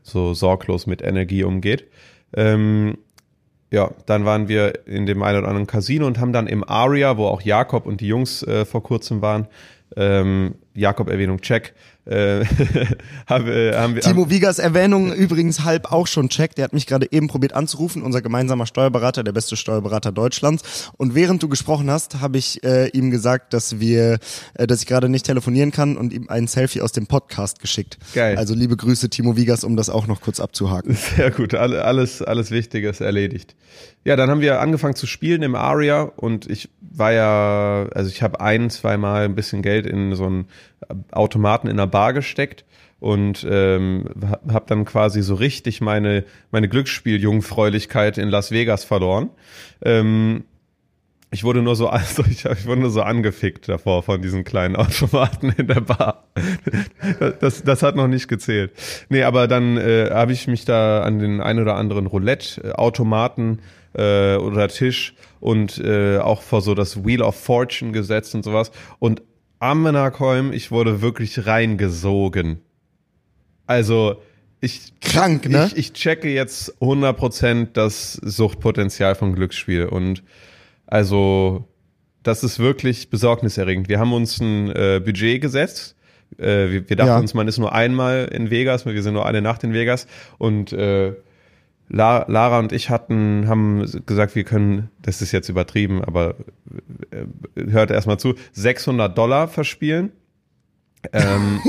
[0.04, 1.86] so sorglos mit Energie umgeht.
[2.36, 2.97] Ähm,
[3.72, 7.18] ja, dann waren wir in dem einen oder anderen Casino und haben dann im Aria,
[7.18, 9.48] wo auch Jakob und die Jungs äh, vor kurzem waren,
[9.96, 11.74] ähm, Jakob Erwähnung check,
[12.06, 12.44] äh,
[13.28, 16.58] haben, äh, haben wir Timo Wiegers Erwähnung übrigens halb auch schon checkt.
[16.58, 20.92] Der hat mich gerade eben probiert anzurufen, unser gemeinsamer Steuerberater, der beste Steuerberater Deutschlands.
[20.98, 24.18] Und während du gesprochen hast, habe ich äh, ihm gesagt, dass wir,
[24.56, 27.98] äh, dass ich gerade nicht telefonieren kann und ihm ein Selfie aus dem Podcast geschickt.
[28.16, 28.38] Geil.
[28.38, 30.96] Also liebe Grüße, Timo Wiegers, um das auch noch kurz abzuhaken.
[31.16, 33.56] Sehr gut, alle- alles, alles Wichtiges erledigt.
[34.04, 38.24] Ja, dann haben wir angefangen zu spielen im Aria und ich war ja, also ich
[38.24, 40.46] habe ein, zweimal ein bisschen Geld in so einen
[41.12, 42.65] Automaten in einer Bar gesteckt
[43.00, 44.06] und ähm,
[44.47, 49.32] habe dann quasi so richtig meine, meine Glücksspieljungfräulichkeit in Las Vegas verloren.
[49.84, 50.43] Ähm,
[51.34, 54.76] ich wurde nur so, also ich, ich wurde nur so angefickt davor von diesen kleinen
[54.76, 56.26] Automaten in der Bar.
[57.39, 58.71] Das, das hat noch nicht gezählt.
[59.10, 63.60] Nee, aber dann äh, habe ich mich da an den ein oder anderen Roulette-Automaten
[63.93, 68.71] äh, oder Tisch und äh, auch vor so das Wheel of Fortune gesetzt und sowas.
[69.00, 69.24] Und
[69.62, 72.60] am Nakolm, ich wurde wirklich reingesogen.
[73.67, 74.21] Also
[74.60, 75.67] ich Krank, ne?
[75.67, 80.24] ich, ich checke jetzt 100% das Suchtpotenzial von Glücksspiel und
[80.88, 81.67] also
[82.24, 83.88] das ist wirklich besorgniserregend.
[83.88, 85.95] Wir haben uns ein äh, Budget gesetzt.
[86.38, 87.19] Äh, wir, wir dachten Ja.
[87.19, 90.74] uns, man ist nur einmal in Vegas, wir sind nur eine Nacht in Vegas und
[90.74, 91.13] äh,
[91.94, 96.36] La Lara und ich hatten, haben gesagt, wir können, das ist jetzt übertrieben, aber
[97.12, 97.26] äh,
[97.70, 100.12] hört erstmal zu, 600 Dollar verspielen.
[101.14, 101.60] Ähm,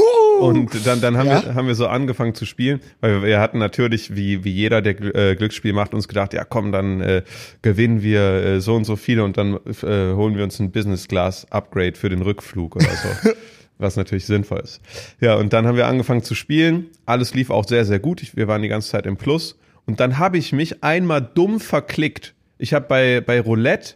[0.40, 1.42] und dann, dann haben, Ja.
[1.42, 5.00] wir, haben wir so angefangen zu spielen, weil wir hatten natürlich, wie, wie jeder, der
[5.14, 7.22] äh, Glücksspiel macht, uns gedacht, ja komm, dann äh,
[7.62, 11.08] gewinnen wir äh, so und so viele und dann äh, holen wir uns ein Business
[11.08, 13.30] Class Upgrade für den Rückflug oder so.
[13.78, 14.80] Was natürlich sinnvoll ist.
[15.20, 16.86] Ja, und dann haben wir angefangen zu spielen.
[17.06, 18.22] Alles lief auch sehr, sehr gut.
[18.22, 19.58] Ich, wir waren die ganze Zeit im Plus.
[19.86, 22.34] Und dann habe ich mich einmal dumm verklickt.
[22.58, 23.94] Ich habe bei, bei Roulette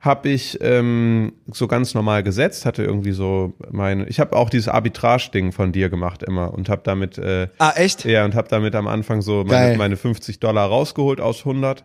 [0.00, 4.68] habe ich ähm, so ganz normal gesetzt, hatte irgendwie so meine, ich habe auch dieses
[4.68, 8.04] Arbitrage-Ding von dir gemacht immer und habe damit, äh, Ah, echt?
[8.04, 11.84] ja, und habe damit am Anfang so meine, meine 50 Dollar rausgeholt aus 100.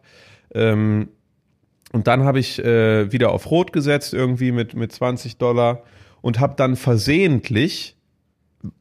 [0.54, 1.10] Ähm,
[1.92, 5.82] und dann habe ich äh, wieder auf Rot gesetzt irgendwie mit, mit 20 Dollar
[6.22, 7.98] und habe dann versehentlich,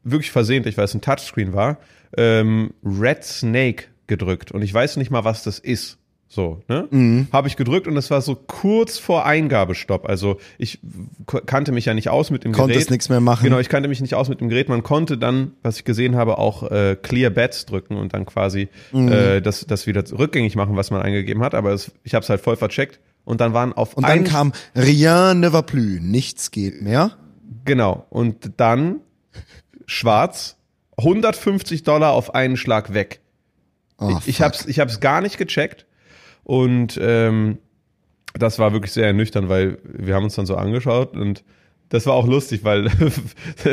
[0.04, 1.78] wirklich versehentlich, weil es ein Touchscreen war,
[2.18, 4.52] ähm, Red Snake gedrückt.
[4.52, 5.98] Und ich weiß nicht mal, was das ist.
[6.28, 6.88] So, ne?
[6.90, 7.26] Mhm.
[7.30, 10.08] Habe ich gedrückt und es war so kurz vor Eingabestopp.
[10.08, 10.78] Also ich
[11.44, 12.90] kannte mich ja nicht aus mit dem Konntest Gerät.
[12.90, 13.44] nichts mehr machen.
[13.44, 14.70] Genau, ich kannte mich nicht aus mit dem Gerät.
[14.70, 18.68] Man konnte dann, was ich gesehen habe, auch äh, Clear Bets drücken und dann quasi
[18.92, 19.12] Mhm.
[19.12, 21.54] äh, das, das wieder rückgängig machen, was man eingegeben hat.
[21.54, 22.98] Aber es, ich habe es halt voll vercheckt.
[23.24, 27.10] Und dann waren auf Und dann kam Rien ne va plus, nichts geht mehr.
[27.66, 28.06] Genau.
[28.08, 29.00] Und dann
[29.86, 30.56] schwarz,
[30.96, 33.20] 150 Dollar auf einen Schlag weg.
[34.02, 35.86] Oh, ich habe es ich hab's gar nicht gecheckt.
[36.44, 37.58] Und ähm,
[38.34, 41.44] das war wirklich sehr ernüchternd, weil wir haben uns dann so angeschaut und
[41.92, 42.90] das war auch lustig, weil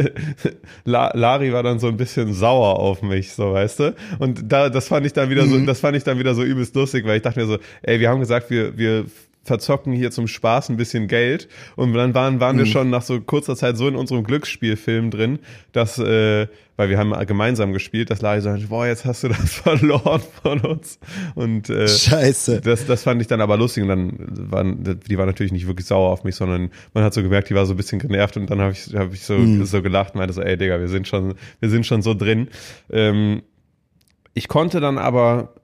[0.83, 3.95] La Lari war dann so ein bisschen sauer auf mich, so weißt du.
[4.19, 6.75] Und da, das fand ich dann wieder so, das fand ich dann wieder so übelst
[6.75, 9.05] lustig, weil ich dachte mir so, ey, wir haben gesagt, wir, wir
[9.49, 11.49] verzocken hier zum Spaß ein bisschen Geld.
[11.75, 12.59] Und dann waren, waren mhm.
[12.59, 15.39] wir schon nach so kurzer Zeit so in unserem Glücksspielfilm drin,
[15.71, 19.53] dass, äh, weil wir haben gemeinsam gespielt, dass Larry sagt, boah, jetzt hast du das
[19.65, 20.99] verloren von uns.
[21.33, 22.61] Und äh, Scheiße.
[22.61, 23.81] Das, das fand ich dann aber lustig.
[23.81, 24.13] Und dann
[24.51, 27.55] waren, die war natürlich nicht wirklich sauer auf mich, sondern man hat so gemerkt, die
[27.55, 29.65] war so ein bisschen genervt und dann habe ich, hab ich so, mhm.
[29.65, 32.49] so gelacht und meinte so, ey Digga, wir sind schon, wir sind schon so drin.
[32.91, 33.41] Ähm,
[34.35, 35.55] ich konnte dann aber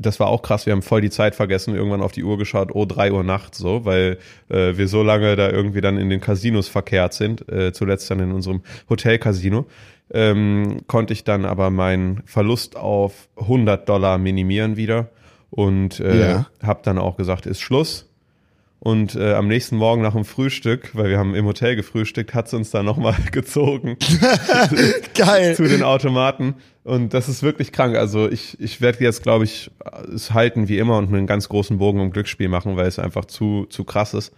[0.00, 2.70] das war auch krass, wir haben voll die Zeit vergessen, irgendwann auf die Uhr geschaut,
[2.72, 6.20] oh, drei Uhr nachts so, weil äh, wir so lange da irgendwie dann in den
[6.20, 9.66] Casinos verkehrt sind, äh, zuletzt dann in unserem Hotel-Casino,
[10.12, 15.10] ähm, konnte ich dann aber meinen Verlust auf 100 Dollar minimieren wieder
[15.50, 16.46] und äh, ja.
[16.62, 18.09] habe dann auch gesagt, ist Schluss.
[18.82, 22.48] Und äh, am nächsten Morgen nach dem Frühstück, weil wir haben im Hotel gefrühstückt, hat
[22.48, 23.98] sie uns dann nochmal gezogen.
[25.14, 25.54] Geil.
[25.54, 26.54] zu den Automaten.
[26.82, 27.94] Und das ist wirklich krank.
[27.96, 29.70] Also ich, ich werde jetzt, glaube ich,
[30.14, 33.26] es halten wie immer und einen ganz großen Bogen um Glücksspiel machen, weil es einfach
[33.26, 34.32] zu, zu krass ist.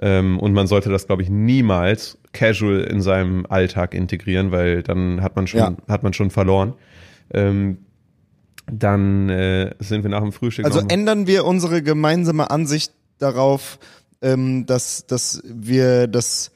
[0.00, 5.20] Ähm, und man sollte das, glaube ich, niemals casual in seinem Alltag integrieren, weil dann
[5.20, 5.76] hat man schon, ja.
[5.86, 6.72] hat man schon verloren.
[7.34, 7.76] Ähm,
[8.70, 10.64] dann äh, sind wir nach dem Frühstück.
[10.64, 13.78] Also ändern wir unsere gemeinsame Ansicht darauf,
[14.20, 16.50] ähm, dass, dass wir das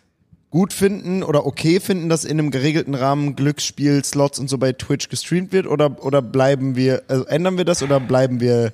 [0.50, 4.72] gut finden oder okay finden, dass in einem geregelten Rahmen Glücksspiel, Slots und so bei
[4.72, 8.72] Twitch gestreamt wird oder, oder bleiben wir, also ändern wir das oder bleiben wir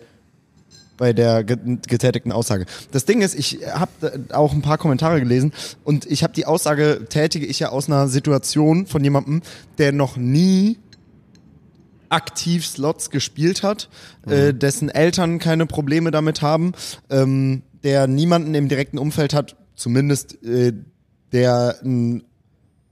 [0.96, 2.66] bei der getätigten Aussage.
[2.92, 3.90] Das Ding ist, ich habe
[4.32, 5.52] auch ein paar Kommentare gelesen
[5.82, 9.42] und ich habe die Aussage tätige ich ja aus einer Situation von jemandem,
[9.78, 10.78] der noch nie
[12.10, 13.88] aktiv Slots gespielt hat,
[14.26, 14.32] mhm.
[14.32, 16.74] äh, dessen Eltern keine Probleme damit haben,
[17.10, 20.72] ähm, der niemanden im direkten Umfeld hat, zumindest äh,
[21.32, 22.24] der ein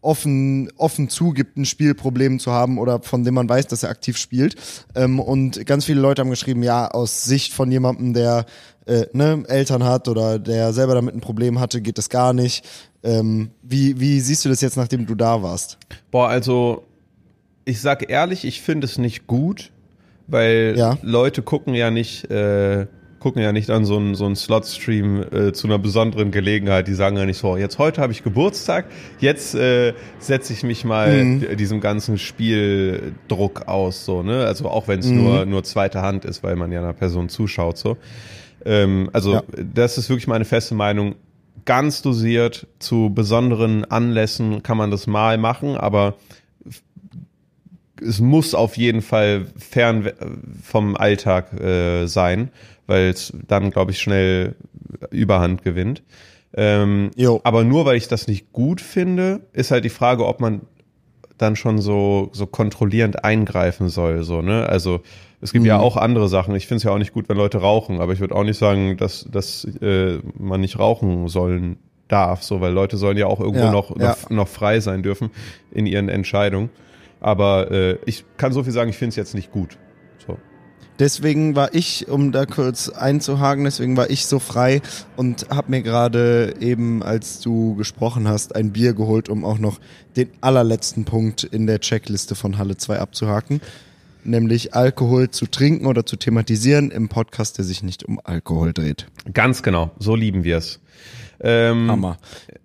[0.03, 4.17] offen, offen zugibt, ein Spielproblem zu haben oder von dem man weiß, dass er aktiv
[4.17, 4.57] spielt.
[4.95, 8.47] Ähm, und ganz viele Leute haben geschrieben, ja, aus Sicht von jemandem, der
[8.87, 12.65] äh, ne, Eltern hat oder der selber damit ein Problem hatte, geht das gar nicht.
[13.03, 15.79] Ähm, wie, wie siehst du das jetzt, nachdem du da warst?
[16.11, 16.85] Boah, also
[17.65, 19.71] ich sag ehrlich, ich finde es nicht gut,
[20.27, 20.99] weil ja.
[21.03, 22.87] Leute gucken ja nicht äh,
[23.21, 26.89] gucken ja nicht an so einen, so einen Slot-Stream äh, zu einer besonderen Gelegenheit.
[26.89, 28.87] Die sagen ja nicht so, jetzt heute habe ich Geburtstag,
[29.21, 31.57] jetzt äh, setze ich mich mal mhm.
[31.57, 34.47] diesem ganzen Spieldruck aus, so, ne?
[34.47, 35.23] Also auch wenn es mhm.
[35.23, 37.99] nur, nur zweite Hand ist, weil man ja einer Person zuschaut, so.
[38.65, 39.43] Ähm, also ja.
[39.75, 41.15] das ist wirklich meine feste Meinung.
[41.67, 46.15] Ganz dosiert zu besonderen Anlässen kann man das mal machen, aber
[48.01, 50.11] es muss auf jeden Fall fern
[50.63, 52.51] vom Alltag äh, sein
[52.91, 54.57] weil es dann, glaube ich, schnell
[55.11, 56.03] Überhand gewinnt.
[56.53, 57.13] Ähm,
[57.45, 60.63] aber nur weil ich das nicht gut finde, ist halt die Frage, ob man
[61.39, 64.25] dann schon so, so kontrollierend eingreifen soll.
[64.25, 64.69] So, ne?
[64.69, 65.03] Also
[65.41, 65.69] es gibt mhm.
[65.69, 66.57] ja auch andere Sachen.
[66.57, 68.59] Ich finde es ja auch nicht gut, wenn Leute rauchen, aber ich würde auch nicht
[68.59, 73.39] sagen, dass, dass äh, man nicht rauchen sollen darf, so, weil Leute sollen ja auch
[73.39, 74.09] irgendwo ja, noch, ja.
[74.09, 75.31] noch, noch frei sein dürfen
[75.71, 76.71] in ihren Entscheidungen.
[77.21, 79.79] Aber äh, ich kann so viel sagen, ich finde es jetzt nicht gut.
[81.01, 84.83] Deswegen war ich, um da kurz einzuhaken, deswegen war ich so frei
[85.17, 89.81] und habe mir gerade eben, als du gesprochen hast, ein Bier geholt, um auch noch
[90.17, 93.63] den allerletzten Punkt in der Checkliste von Halle 2 abzuhaken.
[94.25, 99.07] Nämlich Alkohol zu trinken oder zu thematisieren im Podcast, der sich nicht um Alkohol dreht.
[99.33, 100.81] Ganz genau, so lieben wir es.
[101.41, 102.19] Ähm, Hammer.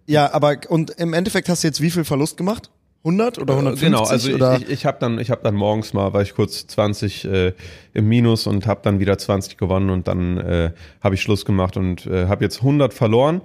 [0.07, 2.69] Ja, aber und im Endeffekt hast du jetzt wie viel Verlust gemacht?
[3.05, 3.83] 100 oder 150?
[3.83, 4.55] Äh, genau, also oder?
[4.55, 7.53] ich, ich, ich habe dann, ich habe dann morgens mal, war ich kurz 20 äh,
[7.93, 11.77] im Minus und habe dann wieder 20 gewonnen und dann äh, habe ich Schluss gemacht
[11.77, 13.41] und äh, habe jetzt 100 verloren,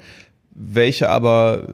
[0.50, 1.64] welche aber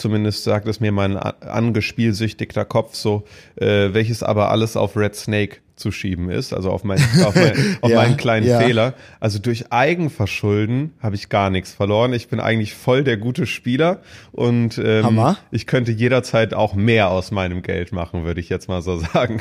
[0.00, 3.24] zumindest sagt es mir mein angespielsüchtigter Kopf so,
[3.56, 7.52] äh, welches aber alles auf Red Snake zu schieben ist, also auf, mein, auf, mein,
[7.80, 8.60] auf ja, meinen kleinen ja.
[8.60, 8.94] Fehler.
[9.18, 12.12] Also durch Eigenverschulden habe ich gar nichts verloren.
[12.12, 17.30] Ich bin eigentlich voll der gute Spieler und ähm, ich könnte jederzeit auch mehr aus
[17.30, 19.40] meinem Geld machen, würde ich jetzt mal so sagen.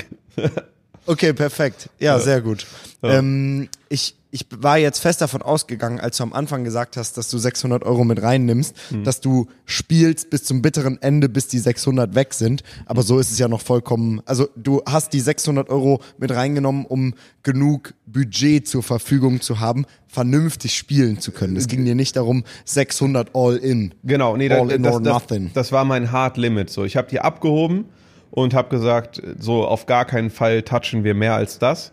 [1.06, 1.90] Okay, perfekt.
[2.00, 2.20] Ja, ja.
[2.20, 2.66] sehr gut.
[3.02, 7.30] Ähm, ich, ich war jetzt fest davon ausgegangen, als du am Anfang gesagt hast, dass
[7.30, 9.04] du 600 Euro mit reinnimmst, mhm.
[9.04, 12.64] dass du spielst bis zum bitteren Ende, bis die 600 weg sind.
[12.86, 14.22] Aber so ist es ja noch vollkommen.
[14.26, 19.86] Also du hast die 600 Euro mit reingenommen, um genug Budget zur Verfügung zu haben,
[20.08, 21.56] vernünftig spielen zu können.
[21.56, 23.94] Es ging dir nicht darum, 600 all in.
[24.04, 25.46] Genau, nee, all das, in das, or nothing.
[25.46, 26.70] Das, das war mein Hard Limit.
[26.70, 27.86] So, ich habe die abgehoben
[28.32, 31.92] und habe gesagt, so auf gar keinen Fall touchen wir mehr als das.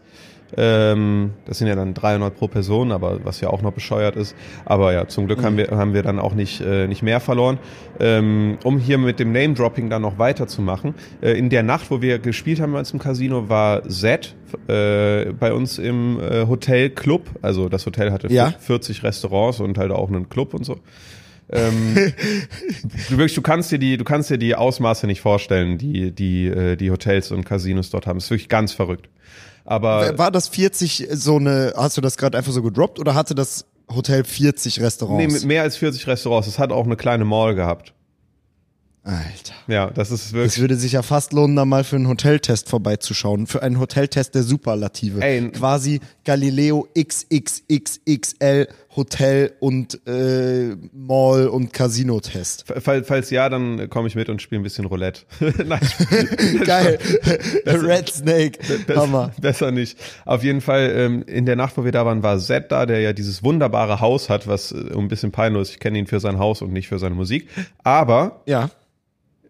[0.57, 4.37] Ähm, das sind ja dann 300 pro Person, aber was ja auch noch bescheuert ist.
[4.65, 5.45] Aber ja, zum Glück mhm.
[5.45, 7.59] haben wir haben wir dann auch nicht äh, nicht mehr verloren.
[7.99, 10.95] Ähm, um hier mit dem Name Dropping dann noch weiterzumachen.
[11.21, 14.35] Äh, in der Nacht, wo wir gespielt haben bei uns im Casino, war Z
[14.69, 17.29] äh, bei uns im äh, Hotel Club.
[17.43, 18.53] Also das Hotel hatte Ja.
[18.59, 20.79] 40 Restaurants und halt auch einen Club und so.
[21.51, 21.95] Ähm,
[23.09, 26.47] du, wirklich, du kannst dir die, du kannst dir die Ausmaße nicht vorstellen, die die
[26.47, 28.19] äh, die Hotels und Casinos dort haben.
[28.19, 29.09] Das ist wirklich ganz verrückt.
[29.65, 33.35] Aber War das 40 so eine, hast du das gerade einfach so gedroppt oder hatte
[33.35, 35.35] das Hotel 40 nee, Restaurants?
[35.35, 36.47] mit mehr als 40 Restaurants.
[36.47, 37.93] Es hat auch eine kleine Mall gehabt.
[39.03, 39.55] Alter.
[39.69, 40.61] Ja, das ist Es wirklich.
[40.61, 43.47] würde sich ja fast lohnen, da mal für einen Hoteltest vorbeizuschauen.
[43.47, 45.23] Für einen Hoteltest der Superlative.
[45.23, 45.49] Ey.
[45.51, 52.65] Quasi Galileo XXXXL Hotel und äh, Mall und Casino-Test.
[52.81, 55.23] Falls, falls ja, dann komme ich mit und spiele ein bisschen Roulette.
[55.65, 55.81] Nein,
[56.65, 56.99] Geil.
[57.67, 58.59] Red Snake.
[58.87, 59.33] das- Hammer.
[59.41, 59.99] Besser nicht.
[60.25, 63.01] Auf jeden Fall, ähm, in der Nacht, wo wir da waren, war Zed da, der
[63.01, 65.71] ja dieses wunderbare Haus hat, was äh, ein bisschen peinlich ist.
[65.73, 67.49] Ich kenne ihn für sein Haus und nicht für seine Musik.
[67.85, 68.71] Aber Ja.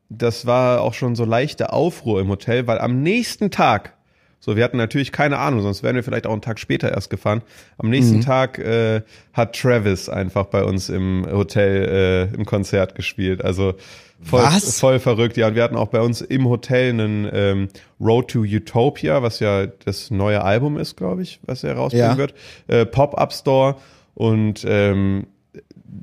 [0.09, 3.95] das war auch schon so leichte Aufruhr im Hotel, weil am nächsten Tag,
[4.39, 7.11] so wir hatten natürlich keine Ahnung, sonst wären wir vielleicht auch einen Tag später erst
[7.11, 7.43] gefahren.
[7.79, 13.45] Am nächsten Tag äh, hat Travis einfach bei uns im Hotel äh, im Konzert gespielt.
[13.45, 13.75] Also
[14.23, 14.79] voll, Was?
[14.79, 15.37] voll verrückt.
[15.37, 17.69] Ja, und wir hatten auch bei uns im Hotel einen ähm,
[18.01, 22.17] Road to Utopia, was ja das neue Album ist, glaube ich, was er rausbringen Ja.
[22.19, 22.35] wird.
[22.69, 23.77] Äh, Pop-up Store
[24.15, 25.27] und ähm,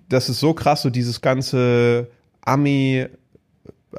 [0.09, 2.07] das ist so krass, so dieses ganze
[2.41, 3.05] Ami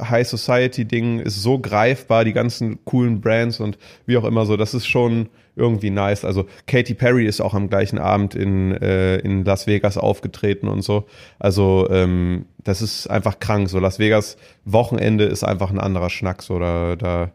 [0.01, 4.57] High Society Ding ist so greifbar, die ganzen coolen Brands und wie auch immer so,
[4.57, 6.25] das ist schon irgendwie nice.
[6.25, 10.83] Also Katy Perry ist auch am gleichen Abend in, äh, in Las Vegas aufgetreten und
[10.83, 11.05] so.
[11.39, 13.69] Also ähm, das ist einfach krank.
[13.71, 16.43] So Las Vegas Wochenende ist einfach ein anderer Schnack.
[16.43, 17.31] So da, da,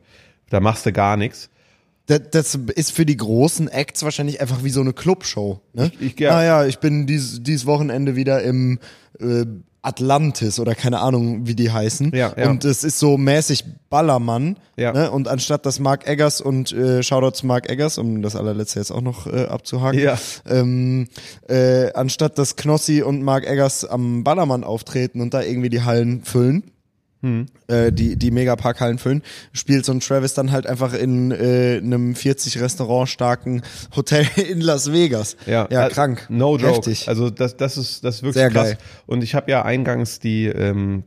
[0.49, 1.49] da machst du gar nichts.
[2.07, 5.61] Das, das ist für die großen Acts wahrscheinlich einfach wie so eine Clubshow.
[5.73, 5.91] Ne?
[5.99, 6.31] Ich- ich- ja.
[6.35, 8.79] Ah ja, ich bin dies, dieses Wochenende wieder im
[9.21, 9.45] äh,
[9.81, 12.11] Atlantis oder keine Ahnung, wie die heißen.
[12.13, 12.49] Ja, ja.
[12.49, 14.57] Und es ist so mäßig Ballermann.
[14.75, 14.91] Ja.
[14.93, 15.09] Ne?
[15.11, 19.01] Und anstatt dass Mark Eggers und äh, Shoutouts Mark Eggers, um das allerletzte jetzt auch
[19.01, 20.17] noch äh, abzuhaken, Ja.
[20.47, 21.07] ähm,
[21.47, 26.23] äh, anstatt dass Knossi und Mark Eggers am Ballermann auftreten und da irgendwie die Hallen
[26.23, 26.71] füllen,
[27.21, 27.47] Hm.
[27.67, 32.15] äh, die, die Megapark-Hallen füllen, spielt so ein Travis dann halt einfach in äh, einem
[32.15, 33.61] 40 Restaurant starken
[33.95, 35.35] Hotel in Las Vegas.
[35.45, 36.25] Ja, ja äh, krank.
[36.29, 36.75] No joke.
[36.77, 37.07] Heftig.
[37.09, 38.69] Also das, das ist das ist wirklich Sehr krass.
[38.69, 38.77] geil.
[39.05, 40.51] Und ich habe ja eingangs die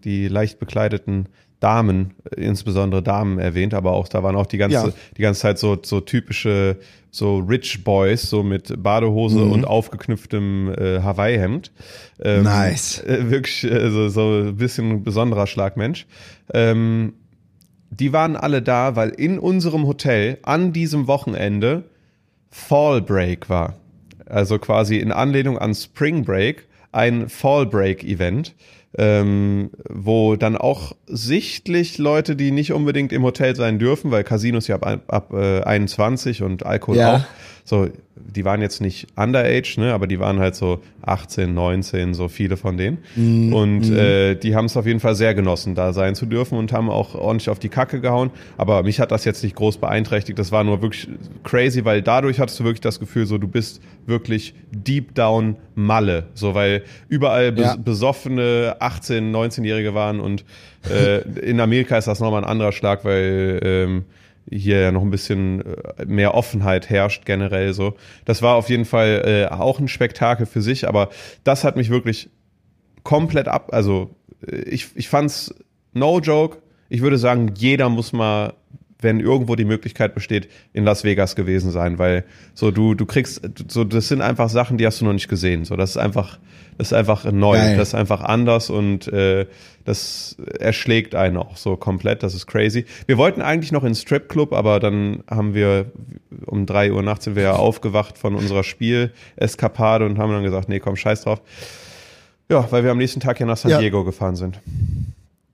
[0.04, 1.28] die die leicht bekleideten
[1.60, 4.92] Damen, äh, insbesondere Damen erwähnt, aber auch da waren auch die ganze Ja.
[5.16, 6.78] die ganze Zeit so so typische
[7.14, 9.52] so Rich Boys so mit Badehose Mhm.
[9.52, 11.70] und aufgeknüpftem äh, Hawaii Hemd.
[12.24, 13.00] Ähm, Nice.
[13.06, 16.06] Äh, wirklich äh, so, so ein bisschen ein besonderer Schlagmensch.
[16.54, 17.12] Ähm,
[17.90, 21.84] die waren alle da, weil in unserem Hotel an diesem Wochenende
[22.50, 23.74] Fall Break war.
[24.24, 28.54] Also quasi in Anlehnung an Spring Break ein Fall Break Event,
[28.98, 34.68] ähm, wo dann auch sichtlich Leute, die nicht unbedingt im Hotel sein dürfen, weil Casinos
[34.68, 37.16] ja ab, ab äh, 21 und Alkohol Ja.
[37.16, 37.24] auch,
[37.64, 42.28] so, die waren jetzt nicht underage, ne, aber die waren halt so 18, 19, so
[42.28, 42.98] viele von denen.
[43.52, 46.72] und äh, die haben es auf jeden Fall sehr genossen, da sein zu dürfen und
[46.72, 48.30] haben auch ordentlich auf die Kacke gehauen.
[48.56, 50.38] Aber mich hat das jetzt nicht groß beeinträchtigt.
[50.38, 51.08] Das war nur wirklich
[51.44, 56.24] crazy, weil dadurch hattest du wirklich das Gefühl, so du bist wirklich deep down Malle.
[56.34, 57.76] So, weil überall bes Ja.
[57.76, 60.44] besoffene 18, 19-Jährige waren und
[60.90, 64.04] äh, in Amerika ist das nochmal ein anderer Schlag, weil ähm,
[64.50, 67.94] hier ja noch ein bisschen äh, mehr Offenheit herrscht generell so.
[68.24, 71.10] Das war auf jeden Fall äh, auch ein Spektakel für sich, aber
[71.44, 72.30] das hat mich wirklich
[73.02, 74.10] komplett ab, also
[74.46, 75.54] äh, ich, ich fand's
[75.92, 76.58] no joke.
[76.88, 78.54] Ich würde sagen, jeder muss mal,
[79.02, 83.42] wenn irgendwo die Möglichkeit besteht, in Las Vegas gewesen sein, weil so du, du kriegst,
[83.68, 85.64] so das sind einfach Sachen, die hast du noch nicht gesehen.
[85.64, 86.38] So, das ist einfach,
[86.78, 87.76] das ist einfach neu, Geil.
[87.76, 89.46] das ist einfach anders und äh,
[89.84, 92.22] das erschlägt einen auch so komplett.
[92.22, 92.84] Das ist crazy.
[93.06, 95.90] Wir wollten eigentlich noch in den Stripclub, aber dann haben wir
[96.46, 100.68] um drei Uhr nachts sind wir ja aufgewacht von unserer Spieleskapade und haben dann gesagt,
[100.68, 101.40] nee, komm, scheiß drauf.
[102.48, 103.78] Ja, weil wir am nächsten Tag ja nach San Ja.
[103.78, 104.60] Diego gefahren sind.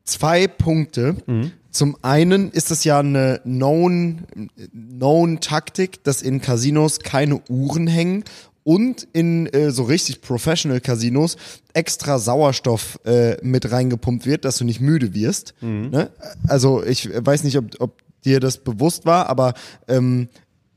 [0.09, 1.17] Zwei Punkte.
[1.27, 1.53] Mhm.
[1.71, 4.25] Zum einen ist es ja eine known,
[4.73, 8.25] known Taktik, dass in Casinos keine Uhren hängen
[8.65, 11.37] und in äh, so richtig professional Casinos
[11.75, 15.55] extra Sauerstoff äh, mit reingepumpt wird, dass du nicht müde wirst.
[15.61, 15.91] Mhm.
[15.91, 16.11] Ne?
[16.47, 19.53] Also ich weiß nicht, ob, ob dir das bewusst war, aber
[19.89, 20.29] ähm,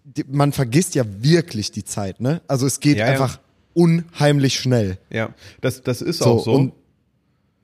[0.03, 2.19] die, man vergisst ja wirklich die Zeit.
[2.19, 2.41] Ne?
[2.47, 3.11] Also es geht Ja, ja.
[3.13, 3.39] einfach
[3.73, 4.97] unheimlich schnell.
[5.09, 5.29] Ja,
[5.61, 6.51] das, das ist So, auch so.
[6.53, 6.73] und-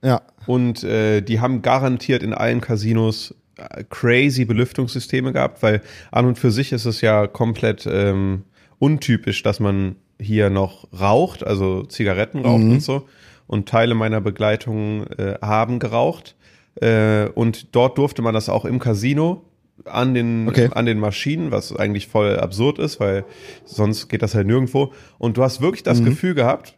[0.04, 0.22] Ja.
[0.46, 5.82] Und äh, die haben garantiert in allen Casinos äh, crazy Belüftungssysteme gehabt, weil
[6.12, 8.44] an und für sich ist es ja komplett ähm,
[8.80, 12.72] untypisch, dass man hier noch raucht, also Zigaretten raucht mhm.
[12.72, 13.08] und so.
[13.48, 16.36] Und Teile meiner Begleitung äh, haben geraucht.
[16.76, 19.46] Äh, und dort durfte man das auch im Casino
[19.86, 20.70] an den, okay.
[20.74, 23.26] an den Maschinen, was eigentlich voll absurd ist, weil
[23.64, 24.92] sonst geht das halt nirgendwo.
[25.18, 26.06] Und du hast wirklich das mhm.
[26.06, 26.77] Gefühl gehabt,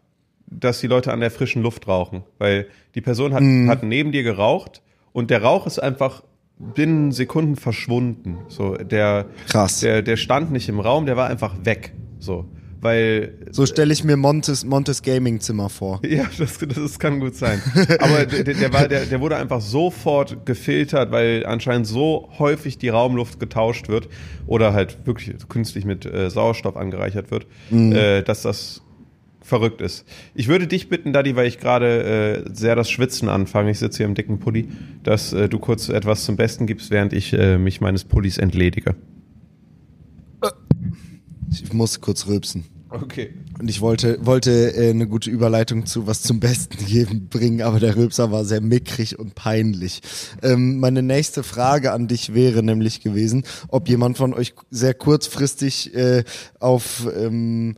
[0.51, 3.69] dass die Leute an der frischen Luft rauchen, weil die Person hat, mhm.
[3.69, 4.81] hat neben dir geraucht
[5.11, 6.23] und der Rauch ist einfach
[6.59, 8.39] binnen Sekunden verschwunden.
[8.49, 9.79] So, der, Krass.
[9.79, 11.93] Der, der stand nicht im Raum, der war einfach weg.
[12.19, 12.45] So.
[12.81, 13.33] Weil.
[13.51, 16.01] So stelle ich mir Montes, Montes Gaming Zimmer vor.
[16.09, 17.61] Ja, das, das kann gut sein.
[17.99, 22.89] Aber der, der, war, der, der wurde einfach sofort gefiltert, weil anscheinend so häufig die
[22.89, 24.07] Raumluft getauscht wird
[24.47, 27.91] oder halt wirklich künstlich mit äh, Sauerstoff angereichert wird, mhm.
[27.91, 28.81] äh, dass das
[29.41, 30.05] verrückt ist.
[30.35, 33.97] Ich würde dich bitten, Daddy, weil ich gerade äh, sehr das Schwitzen anfange, ich sitze
[33.97, 34.69] hier im dicken Pulli,
[35.03, 38.95] dass äh, du kurz etwas zum Besten gibst, während ich äh, mich meines Pullis entledige.
[41.51, 42.65] Ich muss kurz rülpsen.
[42.91, 43.33] Okay.
[43.59, 47.79] Und ich wollte, wollte äh, eine gute Überleitung zu was zum Besten geben bringen, aber
[47.79, 50.01] der Rülpser war sehr mickrig und peinlich.
[50.41, 55.93] Ähm, meine nächste Frage an dich wäre nämlich gewesen, ob jemand von euch sehr kurzfristig
[55.93, 56.23] äh,
[56.59, 57.77] auf ähm,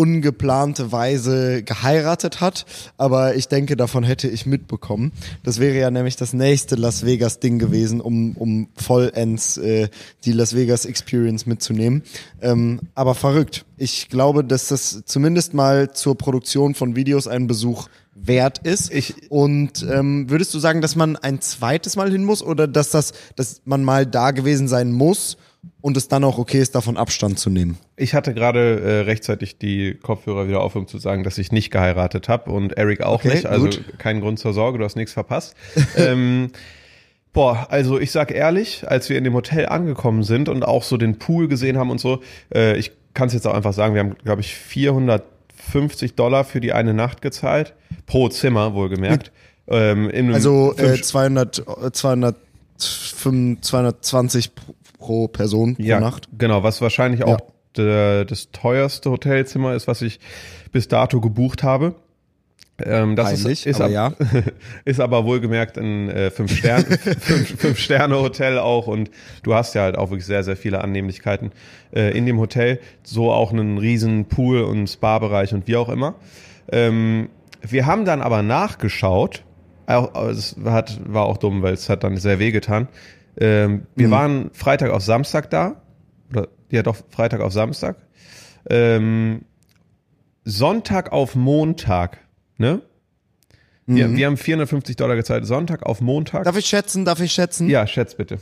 [0.00, 2.64] ungeplante Weise geheiratet hat,
[2.96, 5.12] aber ich denke, davon hätte ich mitbekommen.
[5.42, 9.90] Das wäre ja nämlich das nächste Las Vegas Ding gewesen, um, um vollends äh,
[10.24, 12.02] die Las Vegas Experience mitzunehmen.
[12.40, 13.66] Ähm, aber verrückt.
[13.76, 18.90] Ich glaube, dass das zumindest mal zur Produktion von Videos ein Besuch wert ist.
[18.90, 22.88] Ich, und ähm, würdest du sagen, dass man ein zweites Mal hin muss oder dass
[22.90, 25.36] das, dass man mal da gewesen sein muss?
[25.80, 27.78] Und es dann auch okay ist, davon Abstand zu nehmen.
[27.96, 31.70] Ich hatte gerade äh, rechtzeitig die Kopfhörer wieder auf, um zu sagen, dass ich nicht
[31.70, 33.46] geheiratet habe und Eric auch okay, nicht.
[33.46, 33.82] Also gut.
[33.98, 35.54] kein Grund zur Sorge, du hast nichts verpasst.
[35.96, 36.50] ähm,
[37.32, 40.96] Boah, also ich sag ehrlich, als wir in dem Hotel angekommen sind und auch so
[40.96, 44.00] den Pool gesehen haben und so, äh, ich kann es jetzt auch einfach sagen, wir
[44.00, 47.74] haben, glaube ich, 450 Dollar für die eine Nacht gezahlt,
[48.06, 49.30] pro Zimmer wohlgemerkt.
[49.68, 52.36] Ähm, also äh, 200, 200,
[52.78, 54.50] 220
[55.00, 56.28] pro Person pro ja, Nacht.
[56.38, 57.38] Genau, was wahrscheinlich auch
[57.76, 58.24] ja.
[58.24, 60.20] das teuerste Hotelzimmer ist, was ich
[60.70, 61.96] bis dato gebucht habe.
[62.82, 64.42] Ähm, das Peinlich, ist, ist, aber, ab, ja.
[64.84, 66.84] ist aber wohlgemerkt ein äh, fünf, Stern,
[67.20, 69.10] fünf, fünf Sterne Hotel auch und
[69.42, 71.52] du hast ja halt auch wirklich sehr sehr viele Annehmlichkeiten
[71.94, 76.14] äh, in dem Hotel, so auch einen riesen Pool und Spa-Bereich und wie auch immer.
[76.72, 77.28] Ähm,
[77.62, 79.42] wir haben dann aber nachgeschaut,
[80.30, 82.88] es hat, war auch dumm, weil es hat dann sehr weh getan.
[83.36, 84.12] Ähm, wir mhm.
[84.12, 85.82] waren Freitag auf Samstag da.
[86.30, 87.96] Oder ja doch, Freitag auf Samstag.
[88.68, 89.44] Ähm,
[90.44, 92.18] Sonntag auf Montag,
[92.58, 92.82] ne?
[93.86, 93.96] Mhm.
[93.96, 95.46] Wir, wir haben 450 Dollar gezahlt.
[95.46, 96.44] Sonntag auf Montag.
[96.44, 97.04] Darf ich schätzen?
[97.04, 97.68] Darf ich schätzen?
[97.68, 98.38] Ja, schätz bitte.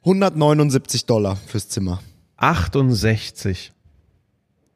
[0.00, 2.02] 179 Dollar fürs Zimmer.
[2.36, 3.72] 68.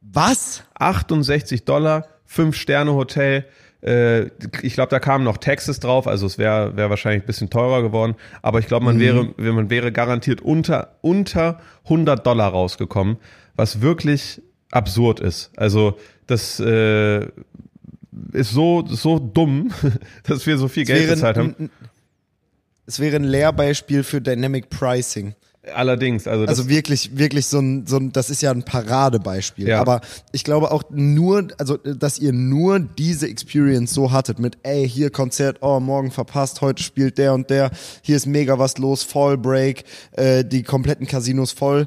[0.00, 0.64] Was?
[0.74, 3.44] 68 Dollar, 5-Sterne-Hotel.
[3.80, 4.26] Äh,
[4.62, 7.82] ich glaube, da kamen noch Taxes drauf, also es wäre wär wahrscheinlich ein bisschen teurer
[7.82, 8.14] geworden.
[8.42, 9.00] Aber ich glaube, man, mhm.
[9.00, 13.18] wäre, man wäre garantiert unter, unter 100 Dollar rausgekommen,
[13.54, 15.50] was wirklich absurd ist.
[15.56, 17.24] Also das äh,
[18.32, 19.70] ist so, so dumm,
[20.24, 21.70] dass wir so viel Geld bezahlt haben.
[22.86, 25.34] Es wäre ein Lehrbeispiel für Dynamic Pricing.
[25.74, 29.68] Allerdings, also also wirklich, wirklich so ein, so ein, das ist ja ein Paradebeispiel.
[29.68, 29.80] Ja.
[29.80, 30.00] Aber
[30.32, 35.10] ich glaube auch nur, also dass ihr nur diese Experience so hattet mit, ey, hier
[35.10, 37.70] Konzert, oh morgen verpasst, heute spielt der und der,
[38.02, 41.86] hier ist mega was los, Fallbreak, äh, die kompletten Casinos voll.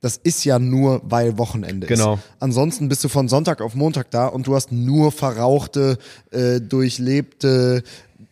[0.00, 2.14] Das ist ja nur, weil Wochenende genau.
[2.14, 2.22] ist.
[2.38, 5.98] Ansonsten bist du von Sonntag auf Montag da und du hast nur verrauchte,
[6.30, 7.82] äh, durchlebte,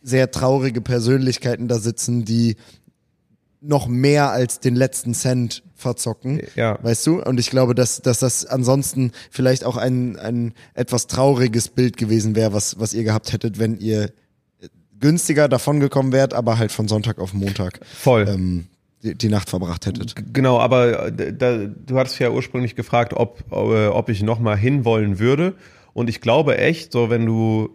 [0.03, 2.57] sehr traurige Persönlichkeiten da sitzen, die
[3.61, 6.41] noch mehr als den letzten Cent verzocken.
[6.55, 6.79] Ja.
[6.83, 7.23] Weißt du?
[7.23, 12.37] Und ich glaube, dass, dass das ansonsten vielleicht auch ein, ein etwas trauriges Bild gewesen
[12.37, 14.13] wäre, was, was ihr gehabt hättet, wenn ihr
[15.01, 17.81] günstiger davongekommen wärt, aber halt von Sonntag auf Montag.
[17.85, 18.27] Voll.
[18.29, 18.67] Ähm,
[19.03, 20.15] die, die Nacht verbracht hättet.
[20.33, 24.57] Genau, aber äh, da, du hattest ja ursprünglich gefragt, ob, ob, äh, ob ich nochmal
[24.57, 25.55] hinwollen würde.
[25.93, 27.71] Und ich glaube echt, so wenn du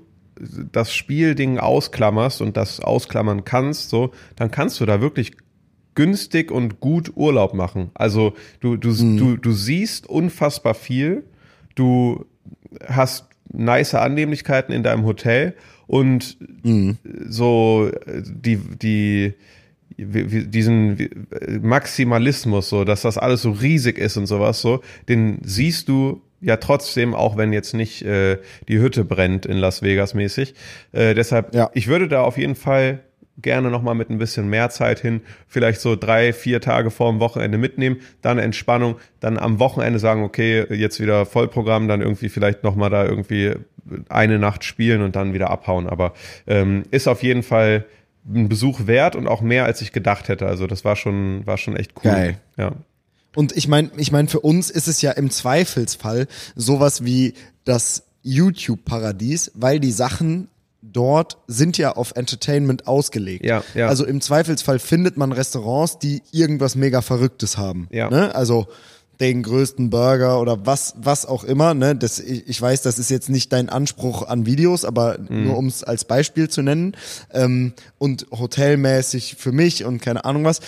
[0.72, 5.34] das Spielding ausklammerst und das ausklammern kannst, so, dann kannst du da wirklich
[5.96, 7.92] günstig und gut Urlaub machen.
[7.94, 9.18] Also du, du, mhm.
[9.18, 11.24] du, du siehst unfassbar viel,
[11.76, 12.26] du
[12.88, 15.56] hast nice Annehmlichkeiten in deinem Hotel
[15.88, 16.98] und mhm.
[17.28, 19.34] so die, die,
[19.98, 21.10] diesen
[21.62, 26.58] Maximalismus, so, dass das alles so riesig ist und sowas, so, den siehst du ja
[26.58, 28.38] trotzdem, auch wenn jetzt nicht äh,
[28.68, 30.56] die Hütte brennt in Las Vegas mäßig.
[30.92, 31.70] Äh, deshalb, ja.
[31.74, 33.04] ich würde da auf jeden Fall
[33.42, 37.20] gerne nochmal mit ein bisschen mehr Zeit hin, vielleicht so drei, vier Tage vor dem
[37.20, 42.64] Wochenende mitnehmen, dann Entspannung, dann am Wochenende sagen, okay, jetzt wieder Vollprogramm, dann irgendwie vielleicht
[42.64, 43.54] nochmal da irgendwie
[44.10, 45.88] eine Nacht spielen und dann wieder abhauen.
[45.88, 46.14] Aber
[46.48, 47.86] ähm, ist auf jeden Fall
[48.28, 50.48] ein Besuch wert und auch mehr, als ich gedacht hätte.
[50.48, 52.12] Also das war schon, war schon echt cool.
[52.12, 52.38] Geil.
[52.58, 52.74] Ja.
[53.36, 57.34] Und ich meine, ich meine, für uns ist es ja im Zweifelsfall sowas wie
[57.66, 60.48] das YouTube-Paradies, weil die Sachen
[60.86, 63.46] dort sind ja auf Entertainment ausgelegt.
[63.46, 63.88] Ja, ja.
[63.88, 67.88] Also im Zweifelsfall findet man Restaurants, die irgendwas mega Verrücktes haben.
[67.92, 68.10] Ja.
[68.10, 68.36] Ne?
[68.36, 68.68] Also
[69.20, 71.74] den größten Burger oder was was auch immer.
[71.76, 71.96] Ne?
[71.96, 75.44] Das, ich, ich weiß, das ist jetzt nicht dein Anspruch an Videos, aber Mhm.
[75.46, 76.98] nur um es als Beispiel zu nennen.
[77.32, 80.60] Ähm, und hotelmäßig für mich und keine Ahnung was.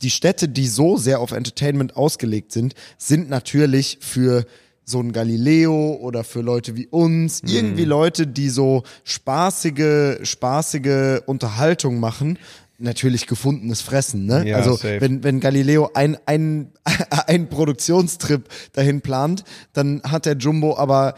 [0.00, 4.46] Die Städte, die so sehr auf Entertainment ausgelegt sind, sind natürlich für
[4.84, 6.92] so ein Galileo oder für Leute wie Mhm.
[6.92, 12.38] uns, irgendwie Leute, die so spaßige, spaßige Unterhaltung machen,
[12.78, 14.48] natürlich gefundenes Fressen, ne?
[14.48, 15.00] Ja, also safe.
[15.00, 16.72] wenn, wenn Galileo ein, ein,
[17.26, 21.14] ein Produktionstrip dahin plant, dann hat der Jumbo aber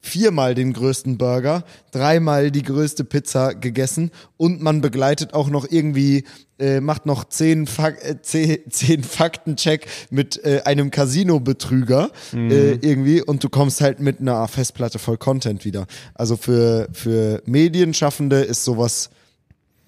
[0.00, 6.24] viermal den größten Burger, dreimal die größte Pizza gegessen und man begleitet auch noch irgendwie,
[6.58, 13.22] äh, macht noch zehn, Fak äh, zehn, zehn Faktencheck mit äh, einem Casino-Betrüger äh, irgendwie
[13.22, 15.86] und du kommst halt mit einer Festplatte voll Content wieder.
[16.14, 19.10] Also für, für Medienschaffende ist sowas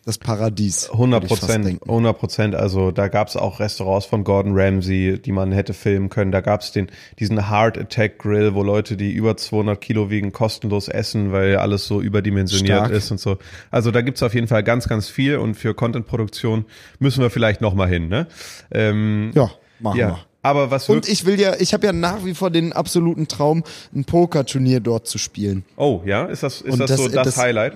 [0.06, 0.88] das Paradies.
[0.90, 1.88] 100 würde ich fast Prozent, denken.
[1.90, 2.54] 100 Prozent.
[2.54, 6.32] Also da gab es auch Restaurants von Gordon Ramsay, die man hätte filmen können.
[6.32, 6.86] Da gab es den
[7.18, 11.86] diesen Heart Attack Grill, wo Leute, die über 200 Kilo wiegen, kostenlos essen, weil alles
[11.86, 12.92] so überdimensioniert Stark.
[12.92, 13.36] ist und so.
[13.70, 16.64] Also da gibt's auf jeden Fall ganz, ganz viel und für Content-Produktion
[17.00, 18.08] müssen wir vielleicht noch mal hin.
[18.08, 18.28] Ne?
[18.70, 19.50] Ähm, Ja,
[19.80, 20.08] machen ja.
[20.08, 20.18] wir.
[20.42, 23.64] Aber was Und ich will ja, ich habe ja nach wie vor den absoluten Traum,
[23.92, 25.64] ein Pokerturnier dort zu spielen.
[25.76, 27.72] oh ja, ist das ist Und das, das- so das, das- Highlight?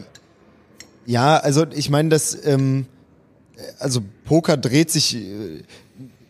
[1.07, 2.87] Ja, also ich meine, das, ähm,
[3.79, 5.63] also Poker dreht sich, äh,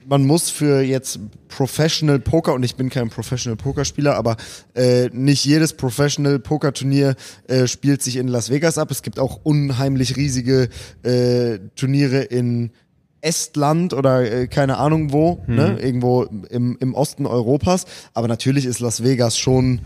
[0.08, 4.36] man muss für jetzt Professional Poker, und ich bin kein Professional Pokerspieler, aber
[4.74, 7.14] äh, nicht jedes Professional Pokerturnier
[7.46, 8.90] äh, spielt sich in Las Vegas ab.
[8.90, 10.68] Es gibt auch unheimlich riesige
[11.02, 12.70] äh, Turniere in
[13.20, 15.78] Estland oder äh, keine Ahnung wo, ne?
[15.80, 17.84] irgendwo im, im Osten Europas.
[18.14, 19.80] Aber natürlich ist Las Vegas schon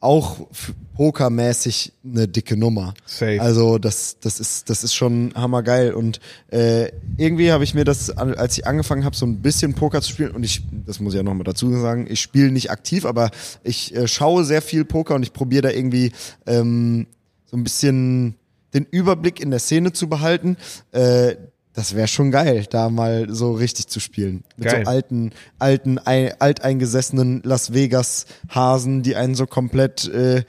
[0.00, 0.48] auch
[0.94, 2.94] pokermäßig eine dicke Nummer.
[3.04, 3.40] Safe.
[3.40, 5.92] Also das, das ist, das ist schon hammergeil.
[5.92, 6.20] Und
[6.50, 10.10] äh, irgendwie habe ich mir das, als ich angefangen habe, so ein bisschen Poker zu
[10.10, 13.30] spielen, und ich, das muss ich ja nochmal dazu sagen, ich spiele nicht aktiv, aber
[13.62, 16.12] ich äh, schaue sehr viel Poker und ich probiere da irgendwie
[16.46, 17.06] ähm,
[17.46, 18.36] so ein bisschen
[18.72, 20.56] den Überblick in der Szene zu behalten.
[20.92, 21.36] Äh,
[21.74, 24.42] das wäre schon geil, da mal so richtig zu spielen.
[24.56, 24.82] Mit Geil.
[24.84, 30.42] so alten, alten, ei- alteingesessenen Las Vegas Hasen, die einen so komplett, äh,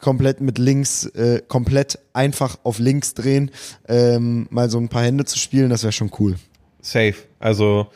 [0.00, 3.50] komplett mit links, äh, komplett einfach auf links drehen,
[3.86, 6.36] ähm, mal so ein paar Hände zu spielen, das wäre schon cool.
[6.80, 7.14] Safe.
[7.38, 7.88] Also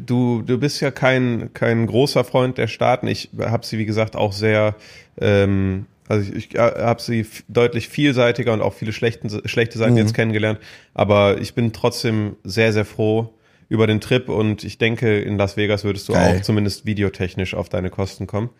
[0.00, 3.06] du, du bist ja kein, kein großer Freund der Staaten.
[3.06, 4.74] Ich habe sie, wie gesagt, auch sehr,
[5.20, 10.14] ähm, also ich, ich habe sie deutlich vielseitiger und auch viele schlechten, schlechte Seiten jetzt
[10.14, 10.58] kennengelernt.
[10.94, 13.32] Aber ich bin trotzdem sehr, sehr froh
[13.68, 16.36] über den Trip und ich denke, in Las Vegas würdest du Geil.
[16.38, 18.50] auch zumindest videotechnisch auf deine Kosten kommen.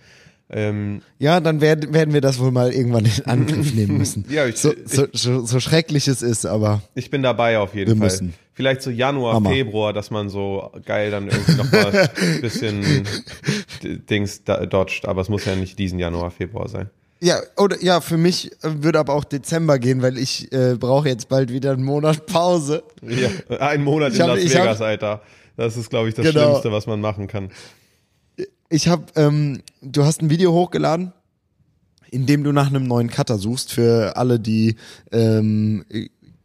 [0.55, 4.25] Ähm, Ja, dann werden, werden wir das wohl mal irgendwann in Angriff nehmen müssen.
[4.31, 7.91] Ja, ich- so, so, so, so schrecklich es ist, aber Ich bin dabei auf jeden
[7.93, 8.07] Wir Fall.
[8.07, 8.35] müssen.
[8.55, 9.51] Vielleicht so Januar, Hammer.
[9.51, 12.09] Februar, dass man so geil dann irgendwie noch mal ein
[12.43, 12.85] bisschen
[13.83, 16.91] Dings dodgt, aber es muss ja nicht diesen Januar, Februar sein.
[17.25, 21.09] Ja, oder ja, für mich äh, würde aber auch Dezember gehen, weil ich äh, brauche
[21.09, 22.83] jetzt bald wieder einen Monat Pause.
[23.01, 23.29] Ja,
[23.61, 25.23] ein Monat Ich in hab- Las ich hab- Vegas, Alter.
[25.57, 26.47] Das ist, glaube ich, das Genau.
[26.49, 27.51] Schlimmste, was man machen kann.
[28.69, 31.13] Ich habe, ähm, du hast ein Video hochgeladen,
[32.11, 34.75] in dem du nach einem neuen Cutter suchst für alle, die
[35.13, 35.85] ähm,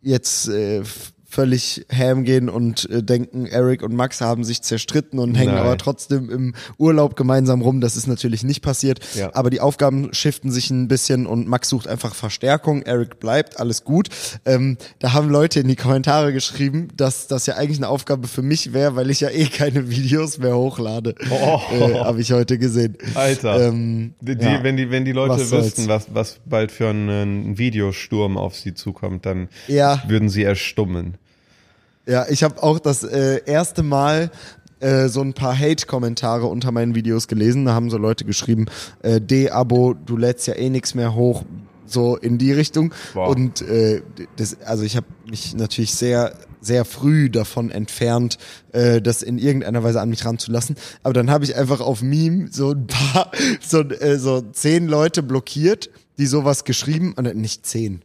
[0.04, 0.84] jetzt äh,
[1.30, 5.62] völlig ham gehen und äh, denken, Eric und Max haben sich zerstritten und hängen Nein.
[5.64, 7.82] aber trotzdem im Urlaub gemeinsam rum.
[7.82, 9.00] Das ist natürlich nicht passiert.
[9.16, 9.30] Ja.
[9.36, 12.82] Aber die Aufgaben shiften sich ein bisschen und Max sucht einfach Verstärkung.
[12.84, 14.08] Eric bleibt, alles gut.
[14.46, 18.42] Ähm, da haben Leute in die Kommentare geschrieben, dass das ja eigentlich eine Aufgabe für
[18.42, 21.14] mich wäre, weil ich ja eh keine Videos mehr hochlade.
[21.30, 21.60] Oh.
[21.74, 22.98] Äh, Habe ich heute gesehen.
[23.16, 23.68] Alter.
[23.68, 24.64] Ähm, Die, ja.
[24.64, 28.74] wenn, die, wenn die Leute Was wüssten, was, was bald für einen Videosturm auf sie
[28.74, 30.02] zukommt, dann Ja.
[30.08, 31.16] würden sie erstummen.
[32.08, 34.32] Ja, ich habe auch das äh, erste Mal
[34.80, 37.66] äh, so ein paar Hate-Kommentare unter meinen Videos gelesen.
[37.66, 38.68] Da haben so Leute geschrieben,
[39.02, 41.44] äh, D-Abo, du lädst ja eh nix mehr hoch,
[41.86, 42.94] so in die Richtung.
[43.14, 43.28] Boah.
[43.30, 44.02] Und äh,
[44.38, 48.38] das, also ich habe mich natürlich sehr sehr früh davon entfernt,
[48.74, 50.76] äh, das in irgendeiner Weise an mich ranzulassen.
[51.04, 53.32] Aber dann habe ich einfach auf Meme so ein paar,
[53.66, 58.02] so, äh, so zehn Leute blockiert, die sowas geschrieben, oder nicht zehn,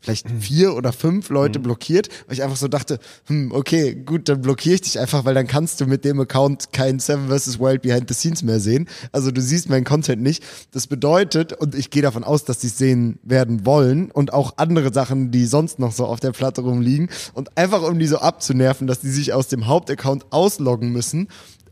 [0.00, 4.40] vielleicht vier oder fünf Leute blockiert, weil ich einfach so dachte, hm, okay, gut, dann
[4.40, 7.58] blockiere ich dich einfach, weil dann kannst du mit dem Account kein Seven vs.
[7.58, 8.88] Wild Behind the Scenes mehr sehen.
[9.12, 10.42] Also du siehst meinen Content nicht.
[10.72, 14.54] Das bedeutet, und ich gehe davon aus, dass die es sehen werden wollen und auch
[14.56, 18.18] andere Sachen, die sonst noch so auf der Platte rumliegen und einfach um die so
[18.18, 21.28] abzunerven, dass die sich aus dem Hauptaccount ausloggen müssen,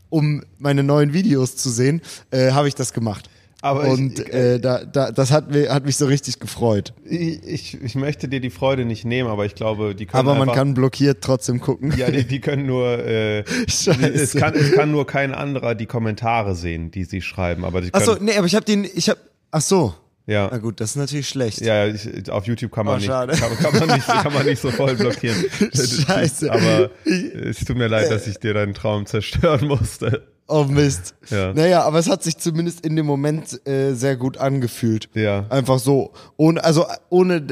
[0.09, 2.01] um meine neuen Videos zu sehen,
[2.31, 3.29] äh, habe ich das gemacht.
[3.63, 6.93] Aber und ich, äh, da, da, das hat, mir, hat mich so richtig gefreut.
[7.05, 10.43] Ich, ich, möchte dir die Freude nicht nehmen, aber ich glaube, die können Aber man
[10.43, 11.93] einfach, kann blockiert trotzdem gucken.
[11.97, 14.13] Ja, die, die können nur, äh, Scheiße.
[14.13, 17.91] es kann, es kann nur kein anderer die Kommentare sehen, die sie schreiben, aber die
[17.91, 19.95] können, Ach so, nee, aber ich habe den, ich habe, ach so.
[20.27, 20.49] ja.
[20.53, 21.61] Na gut, das ist natürlich schlecht.
[21.63, 24.61] Ja, ich, auf YouTube kann man Oh, nicht, kann, kann man nicht, kann man nicht
[24.61, 25.43] so voll blockieren.
[25.73, 26.53] Scheiße.
[26.53, 30.29] Aber es tut mir leid, dass ich dir deinen Traum zerstören musste.
[30.49, 31.15] Oh Mist.
[31.29, 31.53] Ja.
[31.53, 35.09] Naja, aber es hat sich zumindest in dem Moment äh, sehr gut angefühlt.
[35.15, 35.47] Ja.
[35.49, 36.13] Einfach so.
[36.37, 37.43] Ohne, also ohne,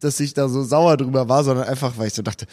[0.00, 2.46] dass ich da so sauer drüber war, sondern einfach, weil ich so dachte,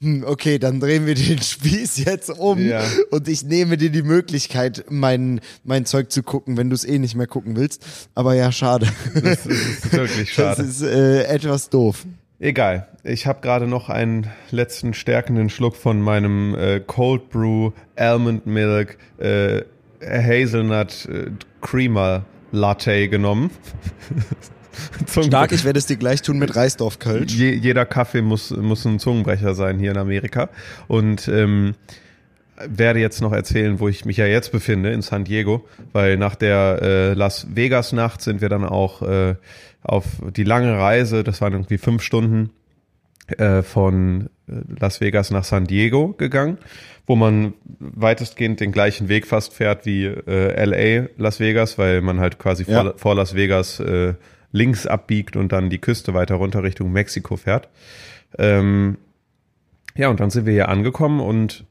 [0.00, 2.82] hm, okay, dann drehen wir den Spieß jetzt um Ja.
[3.10, 6.98] und ich nehme dir die Möglichkeit, mein, mein Zeug zu gucken, wenn du es eh
[6.98, 7.84] nicht mehr gucken willst.
[8.14, 8.88] Aber ja, schade.
[9.14, 10.62] Das ist wirklich schade.
[10.62, 12.04] Das ist äh, etwas doof.
[12.38, 12.88] Egal.
[13.02, 18.98] Ich habe gerade noch einen letzten stärkenden Schluck von meinem äh, Cold Brew Almond Milk
[19.18, 19.62] äh,
[20.02, 21.30] Hazelnut äh,
[21.62, 23.50] Creamer Latte genommen.
[25.08, 27.32] Stark, ich werde es dir gleich tun mit Reisdorf Kölsch.
[27.32, 30.50] Je, jeder Kaffee muss, muss ein Zungenbrecher sein hier in Amerika.
[30.88, 31.74] Und ähm,
[32.68, 36.34] werde jetzt noch erzählen, wo ich mich ja jetzt befinde, in San Diego, weil nach
[36.36, 39.34] der äh, Las Vegas Nacht sind wir dann auch äh,
[39.82, 40.04] auf
[40.34, 42.50] die lange Reise, das waren irgendwie fünf Stunden,
[43.38, 46.58] äh, von äh, Las Vegas nach San Diego gegangen,
[47.06, 52.20] wo man weitestgehend den gleichen Weg fast fährt wie äh, LA Las Vegas, weil man
[52.20, 52.82] halt quasi Ja.
[52.82, 54.14] vor, vor Las Vegas äh,
[54.52, 57.68] links abbiegt und dann die Küste weiter runter Richtung Mexiko fährt.
[58.38, 58.96] Ähm,
[59.96, 61.64] ja, und dann sind wir hier angekommen und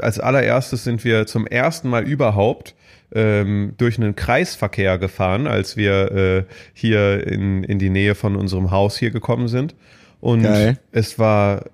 [0.00, 2.74] als allererstes sind wir zum ersten Mal überhaupt
[3.14, 8.70] ähm, durch einen Kreisverkehr gefahren, als wir äh, hier in, in die Nähe von unserem
[8.70, 9.74] Haus hier gekommen sind.
[10.20, 10.78] Und Geil.
[10.92, 11.64] es war,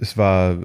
[0.00, 0.56] es war äh,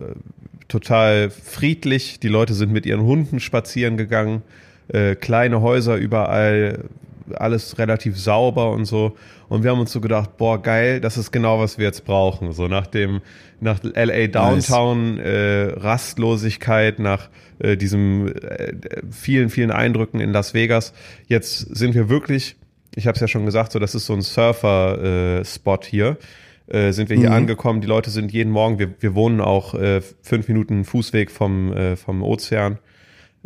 [0.68, 2.20] total friedlich.
[2.20, 4.42] Die Leute sind mit ihren Hunden spazieren gegangen,
[4.88, 6.86] äh, kleine Häuser überall,
[7.34, 9.16] alles relativ sauber und so.
[9.48, 12.52] Und wir haben uns so gedacht, boah, geil, das ist genau, was wir jetzt brauchen.
[12.52, 13.22] So nach dem,
[13.60, 17.30] nach LA Downtown, äh, Rastlosigkeit, nach
[17.60, 18.74] äh, diesem äh,
[19.12, 20.94] vielen, vielen Eindrücken in Las Vegas.
[21.28, 22.56] Jetzt sind wir wirklich,
[22.96, 26.18] ich habe es ja schon gesagt, so das ist so ein Surfer-Spot hier.
[26.68, 27.82] Äh, sind wir hier angekommen.
[27.82, 31.96] Die Leute sind jeden Morgen, wir, wir wohnen auch äh, fünf Minuten Fußweg vom, äh,
[31.96, 32.80] vom Ozean.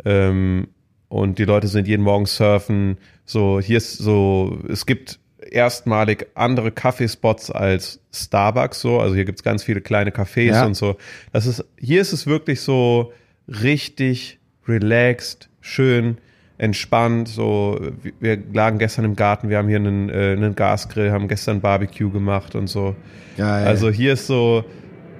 [0.06, 0.68] Ähm,
[1.08, 2.96] und die Leute sind jeden Morgen surfen.
[3.26, 5.18] So, hier ist so, es gibt
[5.52, 9.00] erstmalig andere Kaffeespots als Starbucks so.
[9.00, 10.64] Also hier gibt's ganz viele kleine Cafés Ja.
[10.66, 10.96] und so.
[11.32, 13.12] Das ist, hier ist es wirklich so
[13.48, 16.18] richtig relaxed, schön,
[16.58, 17.28] entspannt.
[17.28, 17.80] So,
[18.20, 22.10] wir lagen gestern im Garten, wir haben hier einen, äh, einen Gasgrill, haben gestern Barbecue
[22.10, 22.94] gemacht und so.
[23.36, 23.66] Geil.
[23.66, 24.64] Also hier ist so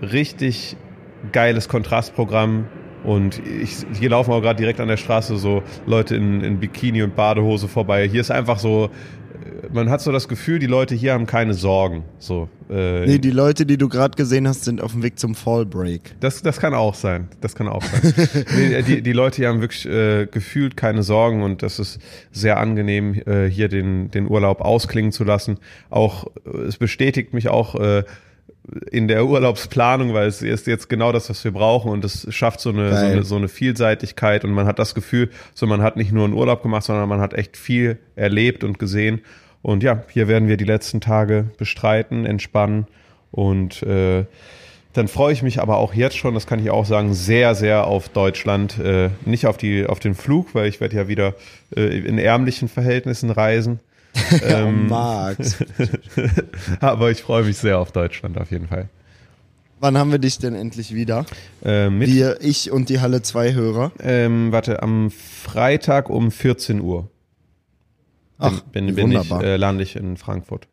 [0.02, 0.76] richtig
[1.32, 2.66] geiles Kontrastprogramm.
[3.02, 7.02] Und ich, hier laufen auch gerade direkt an der Straße so Leute in, in Bikini
[7.02, 8.06] und Badehose vorbei.
[8.06, 8.90] Hier ist einfach so,
[9.72, 12.04] man hat so das Gefühl, die Leute hier haben keine Sorgen.
[12.18, 15.34] So, äh, nee, die Leute, die du gerade gesehen hast, sind auf dem Weg zum
[15.34, 16.14] Fall Break.
[16.20, 17.28] das, das kann auch sein.
[17.40, 18.14] Das kann auch sein.
[18.56, 22.00] nee, die, die Leute hier haben wirklich äh, gefühlt keine Sorgen und das ist
[22.32, 25.58] sehr angenehm, äh, hier den, den Urlaub ausklingen zu lassen.
[25.90, 28.04] Auch äh, es bestätigt mich auch äh,
[28.90, 32.60] in der Urlaubsplanung, weil es ist jetzt genau das, was wir brauchen und es schafft
[32.60, 35.96] so eine, so eine, so eine Vielseitigkeit und man hat das Gefühl, so man hat
[35.96, 39.22] nicht nur einen Urlaub gemacht, sondern man hat echt viel erlebt und gesehen.
[39.62, 42.86] Und ja, hier werden wir die letzten Tage bestreiten, entspannen
[43.30, 44.24] und äh,
[44.92, 47.86] dann freue ich mich aber auch jetzt schon, das kann ich auch sagen, sehr, sehr
[47.86, 48.78] auf Deutschland.
[48.78, 51.34] Äh, nicht auf, die, auf den Flug, weil ich werde ja wieder
[51.76, 53.80] äh, in ärmlichen Verhältnissen reisen.
[54.44, 55.56] Ähm, Max.
[56.80, 58.88] aber ich freue mich sehr auf Deutschland auf jeden Fall.
[59.78, 61.26] Wann haben wir dich denn endlich wieder?
[61.64, 63.92] Äh, Wir, ich und die Halle 2 Hörer.
[64.02, 67.08] ähm, warte, am Freitag um 14 Uhr
[68.40, 69.44] Ach, bin, bin ich, wunderbar.
[69.44, 70.68] äh, lande ich in Frankfurt.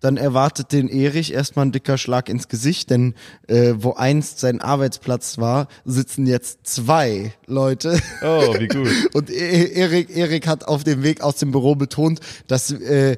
[0.00, 3.14] Dann erwartet den Erich erstmal ein dicker Schlag ins Gesicht, denn
[3.48, 7.98] äh, wo einst sein Arbeitsplatz war, sitzen jetzt zwei Leute.
[8.22, 8.88] Oh, wie gut.
[9.14, 13.16] Und E- Erik, Erik hat auf dem Weg aus dem Büro betont, dass äh,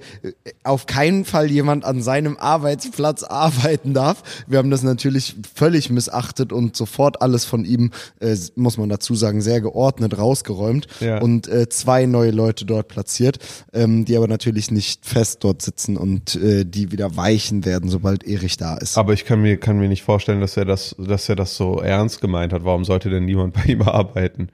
[0.65, 4.23] auf keinen Fall jemand an seinem Arbeitsplatz arbeiten darf.
[4.47, 9.15] Wir haben das natürlich völlig missachtet und sofort alles von ihm, äh, muss man dazu
[9.15, 11.19] sagen, sehr geordnet rausgeräumt Ja.
[11.21, 13.39] und äh, zwei neue Leute dort platziert,
[13.73, 18.25] ähm, die aber natürlich nicht fest dort sitzen und äh, die wieder weichen werden, sobald
[18.25, 18.97] Erich da ist.
[18.97, 21.81] Aber ich kann mir, kann mir nicht vorstellen, dass er das, dass er das so
[21.81, 22.65] ernst gemeint hat.
[22.65, 24.49] Warum sollte denn niemand bei ihm arbeiten?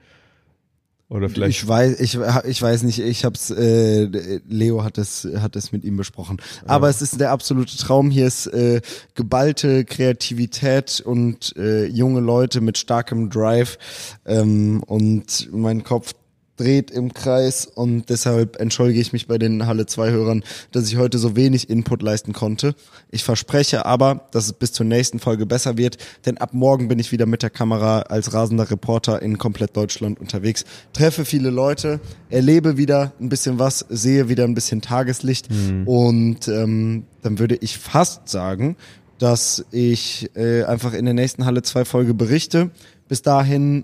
[1.09, 1.57] Oder vielleicht.
[1.57, 5.85] Ich weiß, ich, ich weiß nicht, ich hab's, äh, Leo hat es, hat es mit
[5.85, 6.41] ihm besprochen.
[6.65, 8.11] Aber es ist der absolute Traum.
[8.11, 8.81] Hier ist äh,
[9.15, 13.77] geballte Kreativität und äh, junge Leute mit starkem Drive.
[14.25, 16.13] Ähm, und mein Kopf
[16.57, 20.97] dreht im Kreis und deshalb entschuldige ich mich bei den Halle 2 Hörern, dass ich
[20.97, 22.75] heute so wenig Input leisten konnte.
[23.11, 26.99] Ich verspreche aber, dass es bis zur nächsten Folge besser wird, denn ab morgen bin
[26.99, 31.99] ich wieder mit der Kamera als rasender Reporter in komplett Deutschland unterwegs, treffe viele Leute,
[32.29, 35.87] erlebe wieder ein bisschen was, sehe wieder ein bisschen Tageslicht Mhm.
[35.87, 38.75] und ähm, dann würde ich fast sagen,
[39.19, 42.71] dass ich äh, einfach in der nächsten Halle 2 Folge berichte.
[43.07, 43.83] Bis dahin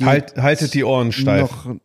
[0.00, 1.42] geht Halt, haltet die Ohren steif.
[1.42, 1.76] noch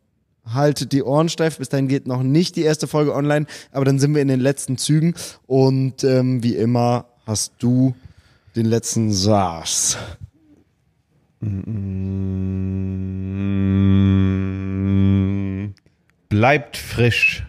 [0.52, 1.58] haltet die Ohren steif.
[1.58, 4.40] Bis dahin geht noch nicht die erste Folge online, aber dann sind wir in den
[4.40, 5.14] letzten Zügen
[5.46, 7.94] und ähm, wie immer hast du
[8.54, 9.10] den letzten.
[11.40, 11.64] Mm,
[16.28, 17.46] Bleibt frisch.